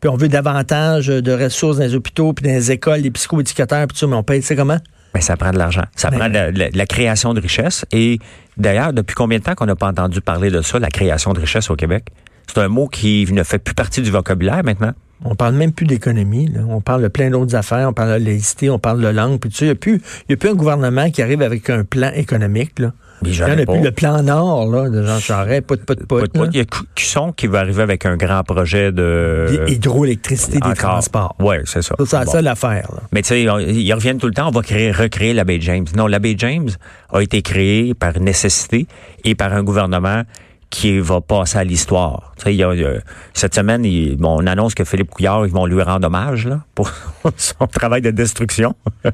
puis 0.01 0.09
on 0.09 0.17
veut 0.17 0.29
davantage 0.29 1.09
de 1.09 1.33
ressources 1.33 1.79
dans 1.79 1.85
les 1.85 1.95
hôpitaux, 1.95 2.33
puis 2.33 2.47
dans 2.47 2.55
les 2.55 2.71
écoles, 2.71 3.01
les 3.01 3.11
psychoéducateurs, 3.11 3.87
puis 3.87 3.95
tout 3.95 3.99
ça, 3.99 4.07
mais 4.07 4.17
on 4.17 4.23
paye, 4.23 4.41
tu 4.41 4.47
sais 4.47 4.57
comment? 4.57 4.79
Mais 5.15 5.21
ça 5.21 5.37
prend 5.37 5.51
de 5.51 5.59
l'argent. 5.59 5.85
Ça 5.97 6.11
prend 6.11 6.29
de 6.29 6.77
la, 6.77 6.87
création 6.87 7.35
de 7.35 7.41
richesse. 7.41 7.85
Et 7.93 8.19
d'ailleurs, 8.57 8.93
depuis 8.93 9.15
combien 9.15 9.39
de 9.39 9.43
temps 9.43 9.55
qu'on 9.55 9.67
n'a 9.67 9.75
pas 9.75 9.89
entendu 9.89 10.21
parler 10.21 10.51
de 10.51 10.63
ça, 10.63 10.79
la 10.79 10.91
création 10.91 11.33
de 11.33 11.41
richesse 11.41 11.71
au 11.71 11.77
Québec? 11.77 12.11
C'est 12.47 12.59
un 12.61 12.69
mot 12.69 12.89
qui 12.89 13.27
ne 13.33 13.43
fait 13.43 13.59
plus 13.59 13.75
partie 13.75 14.03
du 14.03 14.11
vocabulaire 14.11 14.63
maintenant. 14.65 14.93
On 15.25 15.35
parle 15.35 15.55
même 15.55 15.73
plus 15.73 15.87
d'économie. 15.87 16.51
On 16.69 16.81
parle 16.81 17.03
de 17.03 17.09
plein 17.09 17.31
d'autres 17.31 17.55
affaires. 17.55 17.89
On 17.89 17.93
parle 17.93 18.21
de 18.21 18.25
laïcité, 18.25 18.71
on 18.71 18.79
parle 18.79 19.01
de 19.01 19.09
langue. 19.09 19.39
Puis 19.41 19.51
tu 19.51 19.57
sais, 19.57 19.65
il 19.65 19.69
n'y 19.69 19.73
a, 19.73 19.77
plus, 19.77 20.01
a 20.31 20.37
plus 20.37 20.49
un 20.49 20.55
gouvernement 20.55 21.11
qui 21.11 21.23
arrive 21.23 21.43
avec 21.43 21.69
un 21.71 21.85
plan 21.85 22.11
économique. 22.15 22.79
Là. 22.79 22.93
Il 23.23 23.31
n'y 23.31 23.43
en 23.43 23.59
a 23.59 23.67
plus 23.67 23.83
le 23.83 23.91
plan 23.91 24.23
Nord 24.23 24.71
là, 24.71 24.89
de 24.89 25.03
Jean 25.03 25.19
Charest, 25.19 25.63
pas 25.63 25.75
de 25.75 25.81
pas 25.81 25.95
de 25.97 26.05
pas. 26.05 26.21
Il 26.53 26.57
y 26.57 26.61
a 26.61 26.65
Cusson 26.95 27.33
qui 27.33 27.49
va 27.49 27.59
arriver 27.61 27.83
avec 27.83 28.07
un 28.07 28.17
grand 28.17 28.45
projet 28.45 28.93
de... 28.93 29.65
Hydroélectricité 29.67 30.61
des 30.61 30.75
transports. 30.75 31.35
Oui, 31.41 31.57
c'est 31.65 31.83
ça. 31.83 31.97
C'est 31.99 32.27
ça 32.27 32.43
l'affaire. 32.43 32.89
Mais 33.13 33.23
tu 33.23 33.29
sais, 33.29 33.43
ils 33.43 33.93
reviennent 33.93 34.19
tout 34.19 34.29
le 34.29 34.35
temps, 34.35 34.49
on 34.49 34.53
va 34.53 34.63
créer, 34.63 34.93
recréer 34.93 35.35
l'abbé 35.35 35.61
James. 35.61 35.87
Non, 35.97 36.07
l'abbé 36.07 36.37
James 36.39 36.69
a 37.13 37.21
été 37.21 37.43
créé 37.43 37.93
par 37.95 38.21
nécessité 38.21 38.87
et 39.25 39.35
par 39.35 39.53
un 39.53 39.65
gouvernement 39.65 40.23
qui 40.71 40.99
va 40.99 41.21
passer 41.23 41.59
à 41.59 41.65
l'histoire. 41.65 42.33
Tu 42.37 42.45
sais, 42.45 42.55
il 42.55 42.59
y 42.59 42.63
a, 42.63 42.69
euh, 42.69 42.99
cette 43.33 43.55
semaine, 43.55 43.85
il- 43.87 44.17
bon, 44.17 44.37
on 44.43 44.47
annonce 44.47 44.75
que 44.75 44.85
Philippe 44.85 45.11
Couillard, 45.11 45.47
ils 45.47 45.53
vont 45.53 45.65
lui 45.65 45.81
rendre 45.83 46.07
hommage 46.07 46.47
là, 46.47 46.61
pour 46.75 46.91
son 47.37 47.67
travail 47.67 48.03
de 48.03 48.11
destruction. 48.11 48.75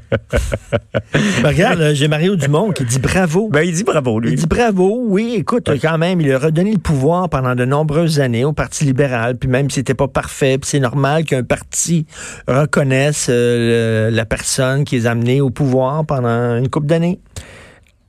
Ben, 1.42 1.48
regarde, 1.50 1.78
là, 1.78 1.94
j'ai 1.94 2.08
Mario 2.08 2.36
Dumont 2.36 2.70
qui 2.72 2.84
dit 2.84 2.98
bravo. 2.98 3.48
Ben, 3.50 3.62
il 3.62 3.72
dit 3.72 3.84
bravo, 3.84 4.18
lui. 4.20 4.30
Il 4.32 4.36
dit 4.36 4.46
bravo, 4.46 5.02
oui, 5.06 5.34
écoute, 5.38 5.68
quand 5.80 5.98
même, 5.98 6.20
il 6.20 6.32
a 6.32 6.38
redonné 6.38 6.72
le 6.72 6.78
pouvoir 6.78 7.28
pendant 7.28 7.54
de 7.54 7.64
nombreuses 7.64 8.20
années 8.20 8.44
au 8.44 8.52
Parti 8.52 8.84
libéral, 8.84 9.36
puis 9.36 9.48
même 9.48 9.70
si 9.70 9.76
c'était 9.76 9.94
pas 9.94 10.08
parfait, 10.08 10.58
puis 10.58 10.68
c'est 10.68 10.80
normal 10.80 11.24
qu'un 11.24 11.42
parti 11.44 12.06
reconnaisse 12.48 13.28
euh, 13.30 14.08
le- 14.10 14.16
la 14.16 14.24
personne 14.24 14.84
qui 14.84 14.96
les 14.96 15.06
a 15.06 15.12
amenés 15.12 15.40
au 15.40 15.50
pouvoir 15.50 16.04
pendant 16.04 16.56
une 16.56 16.68
couple 16.68 16.86
d'années. 16.86 17.20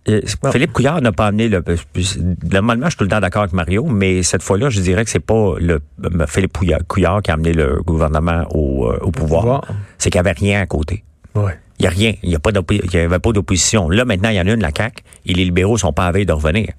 Euh. 0.08 0.22
Philippe 0.52 0.72
Couillard 0.74 1.02
n'a 1.02 1.12
pas 1.12 1.26
amené 1.28 1.48
le. 1.50 1.64
Normalement, 2.52 2.86
je 2.86 2.92
suis 2.92 2.98
tout 2.98 3.04
le 3.06 3.10
temps 3.10 3.20
d'accord 3.20 3.42
avec 3.44 3.54
Mario, 3.54 3.86
mais 3.86 4.22
cette 4.24 4.44
fois-là, 4.44 4.70
je 4.70 4.80
dirais 4.82 5.04
que 5.04 5.10
c'est 5.10 5.20
pas 5.20 5.56
le 5.60 5.80
euh, 6.04 6.28
Philippe 6.28 6.58
Couillard, 6.88 7.22
qui 7.24 7.32
a 7.32 7.34
amené 7.34 7.54
le 7.54 7.82
gouvernement 7.86 8.46
au, 8.52 8.86
euh, 8.88 8.98
au 9.02 9.12
pouvoir. 9.12 9.42
pouvoir. 9.42 9.68
C'est 9.98 10.10
qu'il 10.12 10.22
n'y 10.22 10.28
avait 10.28 10.38
rien 10.38 10.62
à 10.62 10.66
côté. 10.68 11.04
Ouais. 11.34 11.58
Il 11.80 11.84
n'y 11.84 11.88
a 11.88 11.90
rien. 11.90 12.14
Il 12.24 12.30
n'y 12.30 12.36
avait 12.36 13.20
pas 13.20 13.32
d'opposition. 13.32 13.90
Là, 13.90 14.06
maintenant, 14.06 14.30
il 14.30 14.36
y 14.36 14.40
en 14.42 14.48
a 14.48 14.52
une, 14.52 14.62
la 14.62 14.72
CAQ, 14.76 15.04
et 15.26 15.34
les 15.34 15.44
libéraux 15.44 15.78
sont 15.78 15.92
pas 15.92 16.06
à 16.08 16.12
veille 16.12 16.26
de 16.26 16.34
revenir. 16.34 16.72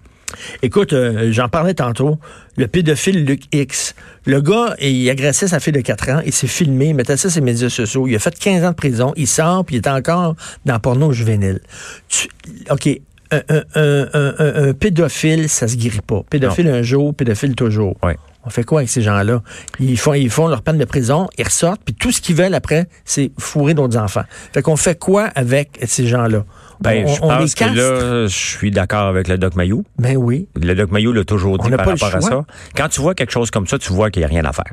Écoute, 0.63 0.93
euh, 0.93 1.31
j'en 1.33 1.49
parlais 1.49 1.75
tantôt, 1.75 2.19
le 2.57 2.67
pédophile 2.67 3.25
Luc 3.25 3.43
X. 3.53 3.95
Le 4.25 4.41
gars, 4.41 4.75
il 4.81 5.09
agressait 5.09 5.49
sa 5.49 5.61
fille 5.61 5.73
de 5.73 5.81
4 5.81 6.11
ans, 6.11 6.21
il 6.27 6.33
s'est 6.33 6.47
filmé, 6.49 6.87
il 6.89 6.95
mettait 6.95 7.17
ça 7.17 7.31
sur 7.31 7.41
les 7.41 7.45
médias 7.45 7.69
sociaux, 7.69 8.07
il 8.09 8.17
a 8.17 8.19
fait 8.19 8.37
15 8.37 8.65
ans 8.65 8.71
de 8.71 8.75
prison, 8.75 9.13
il 9.17 9.29
sort, 9.29 9.65
puis 9.65 9.77
il 9.77 9.79
est 9.79 9.89
encore 9.89 10.35
dans 10.65 10.75
le 10.75 10.81
porno 10.81 11.13
juvénile. 11.13 11.61
Tu- 12.09 12.29
OK, 12.71 12.89
un, 13.31 13.41
un- 13.49 13.65
un- 13.75 14.09
un- 14.15 14.35
un- 14.39 14.69
un 14.69 14.73
pédophile, 14.73 15.49
ça 15.49 15.69
se 15.69 15.77
guérit 15.77 16.01
pas. 16.07 16.23
Pédophile 16.31 16.69
un 16.69 16.83
jour, 16.83 17.15
pédophile 17.15 17.55
toujours. 17.55 17.97
Ouais. 18.03 18.17
On 18.45 18.51
fait 18.51 18.63
quoi 18.63 18.79
avec 18.81 18.89
ces 18.91 19.03
gens-là? 19.03 19.43
Ils 19.81 19.99
font, 19.99 20.15
ils 20.15 20.31
font 20.31 20.47
leur 20.47 20.63
peine 20.63 20.79
de 20.79 20.85
prison, 20.85 21.29
ils 21.37 21.45
ressortent, 21.45 21.81
puis 21.85 21.95
tout 21.95 22.13
ce 22.13 22.21
qu'ils 22.21 22.37
veulent 22.37 22.55
après, 22.55 22.87
c'est 23.05 23.33
fourrer 23.39 23.75
d'autres 23.75 23.99
enfants. 23.99 24.23
Fait 24.53 24.63
qu'on 24.63 24.77
fait 24.77 24.97
quoi 24.97 25.25
avec 25.35 25.81
ces 25.85 26.07
gens-là? 26.07 26.45
Ben, 26.81 27.05
on, 27.07 27.15
je 27.15 27.23
on 27.23 27.29
pense 27.29 27.55
que 27.57 27.65
là, 27.65 28.27
je 28.29 28.35
suis 28.37 28.71
d'accord 28.71 29.09
avec 29.09 29.27
le 29.27 29.37
Doc 29.39 29.57
Mayou. 29.57 29.85
Ben 29.99 30.17
oui. 30.17 30.47
Le 30.55 30.75
Doc 30.75 30.93
Mayou 30.93 31.13
l'a 31.13 31.25
toujours 31.25 31.59
dit 31.59 31.69
par 31.71 31.79
pas 31.79 31.85
le 31.87 31.91
rapport 32.01 32.15
à 32.15 32.21
ça. 32.21 32.45
Quand 32.77 32.89
tu 32.89 33.01
vois 33.01 33.15
quelque 33.15 33.33
chose 33.33 33.51
comme 33.51 33.67
ça, 33.67 33.79
tu 33.79 33.93
vois 33.93 34.11
qu'il 34.11 34.21
n'y 34.21 34.25
a 34.27 34.29
rien 34.29 34.45
à 34.45 34.53
faire. 34.53 34.73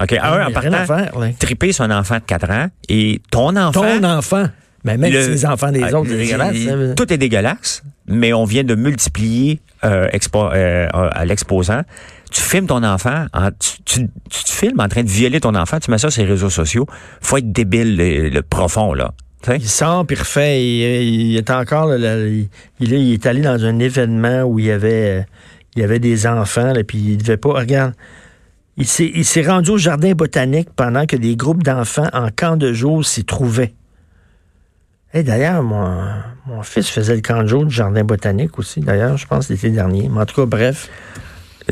OK. 0.00 0.12
Un, 0.12 0.14
Il 0.14 0.16
y 0.16 0.18
a 0.18 0.32
en 0.58 0.60
rien 0.60 0.72
à 0.72 0.86
partant, 0.86 1.30
triper 1.38 1.72
sur 1.72 1.84
un 1.84 1.96
enfant 1.96 2.16
de 2.16 2.22
4 2.26 2.50
ans 2.50 2.66
et 2.88 3.20
ton 3.30 3.54
enfant. 3.54 3.82
Ton 3.82 4.02
enfant. 4.04 4.46
Mais 4.84 4.96
même 4.96 5.12
Le- 5.12 5.22
si 5.22 5.30
les 5.30 5.46
enfants 5.46 5.70
des 5.72 5.82
Ah, 5.82 5.98
autres, 5.98 6.10
c'est 6.10 6.16
dégueulasse. 6.16 6.94
Tout 6.96 7.12
est 7.12 7.18
dégueulasse, 7.18 7.82
mais 8.06 8.32
on 8.32 8.44
vient 8.44 8.64
de 8.64 8.74
multiplier 8.74 9.60
euh, 9.84 10.08
expo- 10.10 10.50
euh, 10.54 10.88
à 10.92 11.24
l'exposant. 11.24 11.82
Tu 12.30 12.40
filmes 12.40 12.66
ton 12.66 12.82
enfant, 12.84 13.26
en- 13.34 13.50
tu, 13.50 13.82
tu- 13.84 14.08
tu 14.30 14.44
te 14.44 14.50
filmes 14.50 14.80
en 14.80 14.88
train 14.88 15.02
de 15.02 15.08
violer 15.08 15.40
ton 15.40 15.54
enfant, 15.54 15.78
tu 15.80 15.90
mets 15.90 15.98
ça 15.98 16.10
sur 16.10 16.22
les 16.22 16.28
réseaux 16.28 16.50
sociaux. 16.50 16.86
faut 17.20 17.36
être 17.38 17.50
débile, 17.52 17.96
le, 17.96 18.28
le 18.28 18.42
profond, 18.42 18.94
là. 18.94 19.12
Il 19.48 19.66
sort 19.68 20.06
puis 20.06 20.16
il 20.16 20.20
refait. 20.20 20.62
Il, 20.62 21.30
il 21.30 21.36
est 21.36 21.50
encore. 21.50 21.86
là, 21.86 21.96
là, 21.98 22.18
il, 22.26 22.48
il 22.78 22.92
est- 22.94 23.00
il 23.02 23.12
est 23.14 23.26
allé 23.26 23.40
dans 23.40 23.64
un 23.64 23.78
événement 23.78 24.42
où 24.42 24.58
il 24.58 24.66
y 24.66 24.70
avait, 24.70 25.20
euh, 25.20 25.22
il 25.76 25.80
y 25.80 25.84
avait 25.84 25.98
des 25.98 26.26
enfants, 26.26 26.72
là, 26.72 26.84
puis 26.84 26.98
il 26.98 27.16
devait 27.18 27.36
pas. 27.38 27.50
Regarde. 27.54 27.94
Il 28.76 28.86
s'est, 28.86 29.10
il 29.14 29.24
s'est 29.24 29.42
rendu 29.42 29.70
au 29.70 29.78
jardin 29.78 30.12
botanique 30.12 30.68
pendant 30.76 31.04
que 31.06 31.16
des 31.16 31.36
groupes 31.36 31.62
d'enfants 31.62 32.08
en 32.12 32.28
camp 32.34 32.56
de 32.56 32.72
jour 32.72 33.04
s'y 33.04 33.24
trouvaient. 33.24 33.74
Et 35.12 35.22
d'ailleurs, 35.22 35.62
mon, 35.62 35.98
mon 36.46 36.62
fils 36.62 36.88
faisait 36.88 37.16
le 37.16 37.46
jour 37.48 37.64
du 37.64 37.74
jardin 37.74 38.04
botanique 38.04 38.58
aussi, 38.58 38.80
d'ailleurs, 38.80 39.16
je 39.16 39.26
pense 39.26 39.48
l'été 39.48 39.70
dernier. 39.70 40.08
Mais 40.08 40.20
en 40.20 40.26
tout 40.26 40.36
cas, 40.36 40.46
bref. 40.46 40.88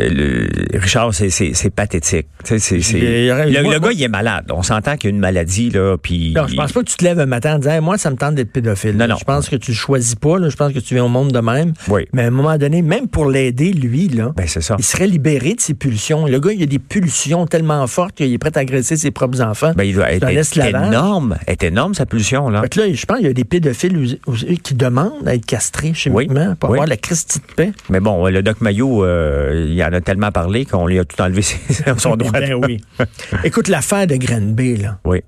Le- 0.08 0.78
Richard, 0.78 1.12
c'est- 1.14 1.70
pathétique. 1.70 2.26
Le 2.50 3.32
moi- 3.32 3.44
le 3.46 3.62
moi- 3.62 3.78
gars, 3.80 3.92
il 3.92 4.02
est 4.02 4.08
malade. 4.08 4.46
On 4.52 4.62
s'entend 4.62 4.96
qu'il 4.96 5.10
y 5.10 5.12
a 5.12 5.14
une 5.14 5.20
maladie, 5.20 5.70
là, 5.70 5.96
puis... 6.00 6.32
Non, 6.34 6.46
je 6.46 6.54
pense 6.56 6.72
pas 6.72 6.80
que 6.80 6.86
tu 6.88 6.96
te 6.96 7.04
lèves 7.04 7.18
un 7.20 7.26
matin 7.26 7.56
en 7.56 7.58
disant 7.58 7.72
Hey, 7.72 7.80
moi, 7.80 7.98
ça 7.98 8.10
me 8.10 8.16
tente 8.16 8.34
d'être 8.34 8.52
pédophile. 8.52 8.96
Non, 8.96 9.06
non. 9.08 9.16
Je 9.18 9.24
pense 9.24 9.48
que 9.48 9.56
tu 9.56 9.72
le 9.72 9.76
choisis 9.76 10.14
pas. 10.14 10.38
là. 10.38 10.48
Je 10.48 10.56
pense 10.56 10.72
que 10.72 10.78
tu 10.78 10.94
viens 10.94 11.04
au 11.04 11.08
monde 11.08 11.32
de 11.32 11.40
même. 11.40 11.72
Oui. 11.88 12.06
Mais 12.12 12.22
à 12.24 12.26
un 12.26 12.30
moment 12.30 12.56
donné, 12.58 12.82
même 12.82 13.08
pour 13.08 13.28
l'aider, 13.30 13.72
lui, 13.72 14.08
là, 14.08 14.32
Ben, 14.36 14.46
ça. 14.46 14.76
il 14.78 14.84
serait 14.84 15.06
libéré 15.06 15.54
de 15.54 15.60
ses 15.60 15.74
pulsions. 15.74 16.26
Le 16.26 16.38
gars, 16.40 16.52
il 16.52 16.62
a 16.62 16.66
des 16.66 16.78
pulsions 16.78 17.46
tellement 17.46 17.86
fortes 17.86 18.14
qu'il 18.14 18.32
est 18.32 18.38
prêt 18.38 18.52
à 18.54 18.60
agresser 18.60 18.96
ses 18.96 19.10
propres 19.10 19.40
enfants. 19.40 19.72
Ben, 19.76 19.84
il 19.84 19.94
doit 19.94 20.12
être, 20.12 20.26
être 20.26 20.58
énorme. 20.58 21.36
Est 21.46 21.62
énorme, 21.62 21.94
sa 21.94 22.06
pulsion, 22.06 22.48
là. 22.48 22.62
Là, 22.62 22.92
je 22.92 23.06
pense 23.06 23.18
qu'il 23.18 23.26
y 23.26 23.30
a 23.30 23.32
des 23.32 23.44
pédophiles 23.44 24.18
qui 24.62 24.74
demandent 24.74 25.26
à 25.26 25.34
être 25.34 25.46
castrés 25.46 25.94
chimiquement 25.94 26.54
pour 26.58 26.70
Oui. 26.70 26.76
avoir 26.78 26.88
la 26.88 26.96
Christie 26.96 27.38
de 27.40 27.54
paix. 27.54 27.72
Mais 27.90 28.00
bon, 28.00 28.26
le 28.26 28.42
Doc 28.42 28.60
Mayo, 28.60 29.04
euh, 29.04 29.66
il 29.68 29.82
en 29.88 29.92
a 29.92 30.00
tellement 30.00 30.30
parlé 30.32 30.64
qu'on 30.64 30.86
lui 30.86 30.98
a 30.98 31.04
tout 31.04 31.20
enlevé 31.20 31.42
son 31.98 32.16
droit. 32.16 32.30
Ben 32.32 32.54
oui. 32.54 32.80
Écoute, 33.44 33.68
l'affaire 33.68 34.06
de 34.06 34.16
Granby, 34.16 34.76
là. 34.78 34.98
Oui. 35.04 35.22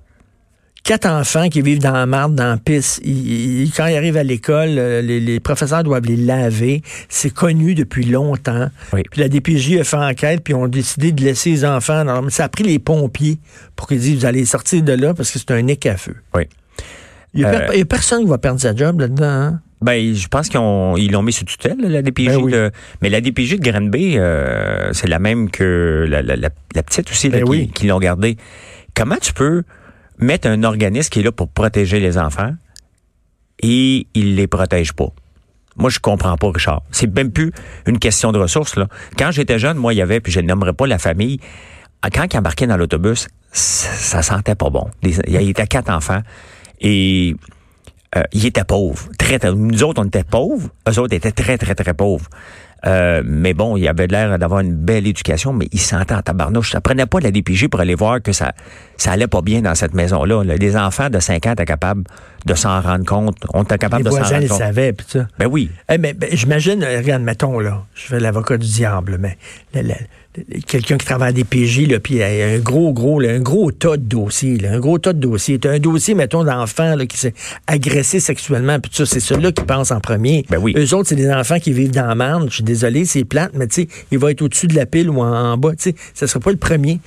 Quatre 0.83 1.05
enfants 1.05 1.47
qui 1.47 1.61
vivent 1.61 1.79
dans 1.79 1.91
la 1.91 2.07
marde, 2.07 2.33
dans 2.33 2.55
la. 2.55 2.57
Ils- 3.03 3.63
ils- 3.65 3.71
quand 3.71 3.85
ils 3.85 3.95
arrivent 3.95 4.17
à 4.17 4.23
l'école, 4.23 4.79
euh, 4.79 5.01
les, 5.03 5.19
les 5.19 5.39
professeurs 5.39 5.83
doivent 5.83 6.05
les 6.07 6.15
laver. 6.15 6.81
C'est 7.07 7.31
connu 7.31 7.75
depuis 7.75 8.03
longtemps. 8.03 8.67
Oui. 8.91 9.03
Puis 9.11 9.21
la 9.21 9.29
DPJ 9.29 9.77
a 9.79 9.83
fait 9.83 9.97
enquête, 9.97 10.41
puis 10.43 10.55
ont 10.55 10.67
décidé 10.67 11.11
de 11.11 11.23
laisser 11.23 11.51
les 11.51 11.65
enfants. 11.65 11.99
Alors, 11.99 12.23
ça 12.31 12.45
a 12.45 12.49
pris 12.49 12.63
les 12.63 12.79
pompiers 12.79 13.37
pour 13.75 13.87
qu'ils 13.87 13.99
disent, 13.99 14.19
vous 14.21 14.25
allez 14.25 14.43
sortir 14.45 14.81
de 14.81 14.93
là 14.93 15.13
parce 15.13 15.29
que 15.29 15.37
c'est 15.37 15.51
un 15.51 15.61
nick 15.61 15.85
à 15.85 15.97
feu. 15.97 16.15
Oui. 16.35 16.43
Il 17.35 17.41
n'y 17.41 17.45
a, 17.45 17.69
Euh, 17.69 17.81
a 17.81 17.85
personne 17.85 18.23
qui 18.23 18.29
va 18.29 18.39
perdre 18.39 18.59
sa 18.59 18.75
job 18.75 19.01
là-dedans. 19.01 19.25
hein? 19.25 19.61
Ben, 19.81 20.13
je 20.13 20.27
pense 20.27 20.47
qu'ils 20.49 20.59
ont- 20.59 20.95
ils 20.95 21.11
l'ont 21.11 21.23
mis 21.23 21.33
sous 21.33 21.43
tutelle, 21.45 21.77
la 21.79 22.01
DPJ. 22.03 22.27
Ben 22.27 22.35
oui. 22.37 22.51
de- 22.51 22.71
mais 23.01 23.09
la 23.09 23.19
DPJ 23.19 23.57
de 23.57 23.71
Granby, 23.71 24.15
euh, 24.17 24.93
c'est 24.93 25.07
la 25.07 25.17
même 25.19 25.49
que 25.49 26.05
la, 26.07 26.21
la- 26.21 26.35
la- 26.35 26.49
la 26.75 26.83
petite 26.83 27.09
aussi, 27.09 27.29
là, 27.29 27.37
Ben 27.39 27.45
qui, 27.45 27.49
oui. 27.49 27.71
qui 27.73 27.87
l'ont 27.87 27.99
gardée. 27.99 28.37
Comment 28.95 29.17
tu 29.19 29.33
peux 29.33 29.63
mettre 30.19 30.47
un 30.47 30.63
organisme 30.63 31.09
qui 31.09 31.21
est 31.21 31.23
là 31.23 31.31
pour 31.31 31.47
protéger 31.49 31.99
les 31.99 32.17
enfants 32.19 32.53
et 33.63 34.07
il 34.13 34.35
les 34.35 34.47
protège 34.47 34.93
pas? 34.93 35.09
Moi, 35.77 35.89
je 35.89 35.99
comprends 35.99 36.35
pas, 36.37 36.51
Richard. 36.51 36.83
C'est 36.91 37.13
même 37.15 37.31
plus 37.31 37.51
une 37.87 37.97
question 37.97 38.31
de 38.31 38.37
ressources, 38.37 38.75
là. 38.75 38.87
Quand 39.17 39.31
j'étais 39.31 39.57
jeune, 39.57 39.77
moi, 39.77 39.93
il 39.93 39.97
y 39.97 40.01
avait, 40.01 40.19
puis 40.19 40.31
je 40.31 40.41
ne 40.41 40.47
nommerai 40.47 40.73
pas 40.73 40.85
la 40.85 40.97
famille, 40.99 41.39
quand 42.13 42.31
ils 42.31 42.37
embarquaient 42.37 42.67
dans 42.67 42.77
l'autobus, 42.77 43.27
ça, 43.51 43.89
ça 43.89 44.21
sentait 44.21 44.55
pas 44.55 44.69
bon. 44.69 44.89
Il 45.01 45.11
y 45.41 45.49
était 45.49 45.67
quatre 45.67 45.89
enfants 45.89 46.21
et 46.81 47.35
euh, 48.15 48.23
ils 48.33 48.45
étaient 48.45 48.63
pauvres. 48.63 49.07
Très, 49.17 49.39
très- 49.39 49.53
nous 49.53 49.83
autres, 49.83 50.01
on 50.01 50.05
était 50.05 50.23
pauvres. 50.23 50.69
Eux 50.89 50.99
autres 50.99 51.15
étaient 51.15 51.31
très, 51.31 51.57
très, 51.57 51.75
très 51.75 51.93
pauvres. 51.93 52.27
Euh, 52.87 53.21
mais 53.23 53.53
bon, 53.53 53.77
il 53.77 53.87
avait 53.87 54.07
l'air 54.07 54.39
d'avoir 54.39 54.61
une 54.61 54.73
belle 54.75 55.05
éducation, 55.05 55.53
mais 55.53 55.67
ils 55.71 55.79
sentaient 55.79 56.15
en 56.15 56.21
tabarnouche. 56.23 56.71
Ça 56.71 56.81
prenait 56.81 57.05
pas 57.05 57.19
de 57.19 57.25
la 57.25 57.31
DPJ 57.31 57.67
pour 57.67 57.79
aller 57.79 57.93
voir 57.93 58.21
que 58.23 58.31
ça, 58.31 58.53
ça 58.97 59.11
allait 59.11 59.27
pas 59.27 59.41
bien 59.43 59.61
dans 59.61 59.75
cette 59.75 59.93
maison-là. 59.93 60.43
là. 60.43 60.55
Les 60.55 60.75
enfants 60.75 61.09
de 61.09 61.19
5 61.19 61.45
ans 61.45 61.51
étaient 61.51 61.65
capables 61.65 62.03
de 62.45 62.53
s'en 62.53 62.81
rendre 62.81 63.05
compte. 63.05 63.37
On 63.53 63.63
était 63.63 63.77
capable 63.77 64.03
Les 64.03 64.09
de 64.09 64.13
s'en 64.15 64.19
voisins 64.21 64.35
rendre 64.37 64.47
compte. 64.49 64.57
savaient, 64.59 64.93
puis 64.93 65.05
ça. 65.09 65.27
Ben 65.37 65.47
oui. 65.47 65.69
Eh, 65.91 65.97
mais, 65.97 66.13
ben, 66.13 66.29
j'imagine, 66.33 66.83
euh, 66.83 66.97
regarde, 66.99 67.21
mettons, 67.23 67.59
là, 67.59 67.85
je 67.95 68.03
fais 68.03 68.19
l'avocat 68.19 68.57
du 68.57 68.67
diable, 68.67 69.17
mais 69.19 69.37
quelqu'un 70.65 70.97
qui 70.97 71.05
travaille 71.05 71.29
à 71.29 71.33
des 71.33 71.43
PJ, 71.43 71.87
là, 71.89 71.99
puis 71.99 72.15
il 72.15 72.17
y 72.19 72.23
a 72.23 72.47
un 72.47 72.59
gros, 72.59 72.93
gros, 72.93 73.19
là, 73.19 73.31
un 73.33 73.39
gros 73.41 73.69
tas 73.71 73.97
de 73.97 74.03
dossiers, 74.03 74.57
là, 74.57 74.71
un 74.73 74.79
gros 74.79 74.97
tas 74.97 75.11
de 75.11 75.19
dossiers. 75.19 75.59
T'as 75.59 75.71
un 75.71 75.79
dossier, 75.79 76.13
mettons, 76.15 76.43
d'enfants 76.45 76.95
qui 77.07 77.17
s'est 77.17 77.33
agressé 77.67 78.21
sexuellement, 78.21 78.79
puis 78.79 78.91
ça, 78.93 79.05
c'est 79.05 79.19
ceux-là 79.19 79.51
qui 79.51 79.63
pensent 79.63 79.91
en 79.91 79.99
premier. 79.99 80.45
Ben 80.49 80.57
oui. 80.57 80.73
Eux 80.77 80.93
autres, 80.95 81.09
c'est 81.09 81.15
des 81.15 81.29
enfants 81.29 81.59
qui 81.59 81.73
vivent 81.73 81.91
dans 81.91 82.05
la 82.07 82.15
marde. 82.15 82.47
Je 82.49 82.55
suis 82.55 82.63
désolé, 82.63 83.03
c'est 83.03 83.25
plate, 83.25 83.51
mais 83.55 83.67
tu 83.67 83.83
sais, 83.83 83.87
il 84.11 84.19
va 84.19 84.31
être 84.31 84.41
au-dessus 84.41 84.67
de 84.67 84.75
la 84.75 84.85
pile 84.85 85.09
ou 85.09 85.19
en, 85.21 85.51
en 85.51 85.57
bas, 85.57 85.71
tu 85.71 85.89
sais, 85.91 85.95
ça 86.13 86.27
sera 86.27 86.39
pas 86.39 86.51
le 86.51 86.57
premier. 86.57 86.99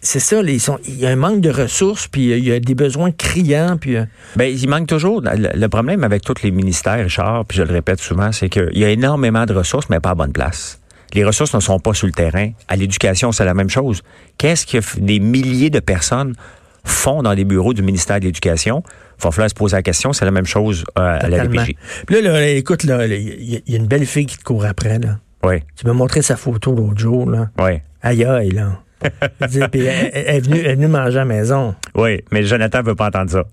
C'est 0.00 0.20
ça, 0.20 0.40
il 0.40 0.98
y 1.00 1.06
a 1.06 1.10
un 1.10 1.16
manque 1.16 1.40
de 1.40 1.50
ressources, 1.50 2.06
puis 2.06 2.32
euh, 2.32 2.38
il 2.38 2.44
y 2.44 2.52
a 2.52 2.60
des 2.60 2.74
besoins 2.76 3.10
criants, 3.10 3.78
puis... 3.80 3.96
euh, 3.96 4.04
Ben, 4.36 4.56
manque 4.70 4.86
toujours. 4.86 5.20
Le, 5.22 5.66
problème 5.68 6.02
avec 6.04 6.22
tous 6.22 6.42
les 6.42 6.50
ministères, 6.50 6.98
Richard, 7.04 7.44
puis 7.44 7.58
je 7.58 7.62
le 7.62 7.72
répète 7.72 8.00
souvent, 8.00 8.32
c'est 8.32 8.48
qu'il 8.48 8.70
y 8.78 8.84
a 8.84 8.88
énormément 8.90 9.44
de 9.46 9.52
ressources, 9.54 9.88
mais 9.90 10.00
pas 10.00 10.10
à 10.10 10.14
bonne 10.14 10.32
place. 10.32 10.80
Les 11.12 11.24
ressources 11.24 11.52
ne 11.54 11.60
sont 11.60 11.78
pas 11.80 11.92
sur 11.92 12.06
le 12.06 12.12
terrain. 12.12 12.50
À 12.68 12.76
l'éducation, 12.76 13.32
c'est 13.32 13.44
la 13.44 13.54
même 13.54 13.68
chose. 13.68 14.02
Qu'est-ce 14.38 14.64
que 14.66 14.78
des 15.00 15.18
milliers 15.20 15.70
de 15.70 15.80
personnes 15.80 16.34
font 16.84 17.22
dans 17.22 17.32
les 17.32 17.44
bureaux 17.44 17.74
du 17.74 17.82
ministère 17.82 18.20
de 18.20 18.24
l'Éducation? 18.26 18.82
Il 19.18 19.24
va 19.24 19.30
falloir 19.32 19.50
se 19.50 19.54
poser 19.54 19.76
la 19.76 19.82
question. 19.82 20.12
C'est 20.12 20.24
la 20.24 20.30
même 20.30 20.46
chose 20.46 20.84
euh, 20.98 21.18
à 21.20 21.28
la. 21.28 21.46
DPJ. 21.46 21.74
Là, 22.08 22.20
là, 22.22 22.48
écoute, 22.48 22.84
là, 22.84 23.06
il 23.06 23.12
y, 23.12 23.56
a- 23.56 23.60
il 23.66 23.72
y 23.72 23.76
a 23.76 23.78
une 23.78 23.86
belle 23.88 24.06
fille 24.06 24.26
qui 24.26 24.38
te 24.38 24.44
court 24.44 24.64
après, 24.64 24.98
là. 24.98 25.18
Oui, 25.42 25.56
Tu 25.76 25.86
m'as 25.86 25.92
montré 25.94 26.22
sa 26.22 26.36
photo 26.36 26.74
l'autre 26.74 26.98
jour, 26.98 27.28
là. 27.28 27.48
oui, 27.58 27.80
Aïe, 28.02 28.24
aïe, 28.24 28.50
là. 28.50 28.78
Je 29.40 29.66
Puis 29.66 29.84
elle, 29.86 30.10
elle 30.12 30.36
est 30.36 30.40
venue, 30.40 30.58
elle 30.60 30.66
est 30.66 30.74
venue 30.74 30.86
manger 30.88 31.16
à 31.16 31.20
la 31.20 31.24
maison. 31.24 31.74
oui. 31.94 32.20
Mais 32.30 32.42
Jonathan 32.44 32.82
veut 32.82 32.94
pas 32.94 33.06
entendre 33.08 33.30
ça. 33.30 33.44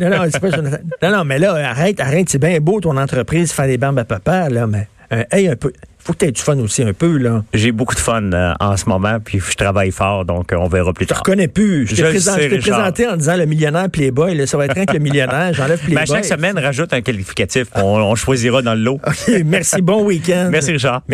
Non, 0.00 0.10
non, 0.10 0.24
c'est 0.30 0.40
pas 0.40 0.50
Jonathan. 0.50 0.78
Non, 1.02 1.10
non, 1.10 1.24
mais 1.24 1.38
là, 1.38 1.54
arrête, 1.70 2.00
arrête. 2.00 2.28
C'est 2.28 2.38
bien 2.40 2.58
beau, 2.60 2.80
ton 2.80 2.96
entreprise, 2.96 3.52
faire 3.52 3.66
des 3.66 3.78
bambes 3.78 3.98
à 3.98 4.04
papa, 4.04 4.48
là, 4.48 4.66
mais 4.66 4.88
euh, 5.12 5.24
hey, 5.30 5.48
un 5.48 5.56
peu. 5.56 5.72
Faut 6.04 6.14
que 6.14 6.18
tu 6.18 6.24
aies 6.24 6.32
du 6.32 6.40
fun 6.42 6.58
aussi, 6.58 6.82
un 6.82 6.92
peu, 6.94 7.16
là. 7.16 7.44
J'ai 7.54 7.70
beaucoup 7.70 7.94
de 7.94 8.00
fun 8.00 8.32
euh, 8.32 8.54
en 8.58 8.76
ce 8.76 8.88
moment, 8.88 9.18
puis 9.24 9.38
je 9.38 9.54
travaille 9.54 9.92
fort, 9.92 10.24
donc 10.24 10.52
euh, 10.52 10.56
on 10.58 10.66
verra 10.66 10.92
plus 10.92 11.04
Je 11.04 11.08
te 11.10 11.14
tard. 11.14 11.18
reconnais 11.20 11.46
plus. 11.46 11.86
Je 11.86 11.94
Je 11.94 12.02
t'ai 12.02 12.08
présent- 12.08 12.36
je 12.40 12.56
présenté 12.56 13.06
en 13.06 13.16
disant 13.16 13.36
le 13.36 13.46
millionnaire 13.46 13.88
Playboy. 13.88 14.34
Là, 14.34 14.48
ça 14.48 14.56
va 14.56 14.64
être 14.64 14.74
rien 14.74 14.84
que 14.84 14.94
le 14.94 14.98
millionnaire. 14.98 15.54
J'enlève 15.54 15.78
Playboy. 15.78 15.94
Ben, 15.94 16.02
à 16.02 16.06
chaque 16.16 16.24
semaine, 16.24 16.58
rajoute 16.58 16.92
un 16.92 17.02
qualificatif. 17.02 17.68
On, 17.76 17.82
on 18.00 18.16
choisira 18.16 18.62
dans 18.62 18.74
le 18.74 18.80
lot. 18.80 18.98
OK, 19.06 19.32
merci. 19.44 19.80
Bon 19.80 20.02
week-end. 20.04 20.48
Merci, 20.50 20.72
Richard. 20.72 21.02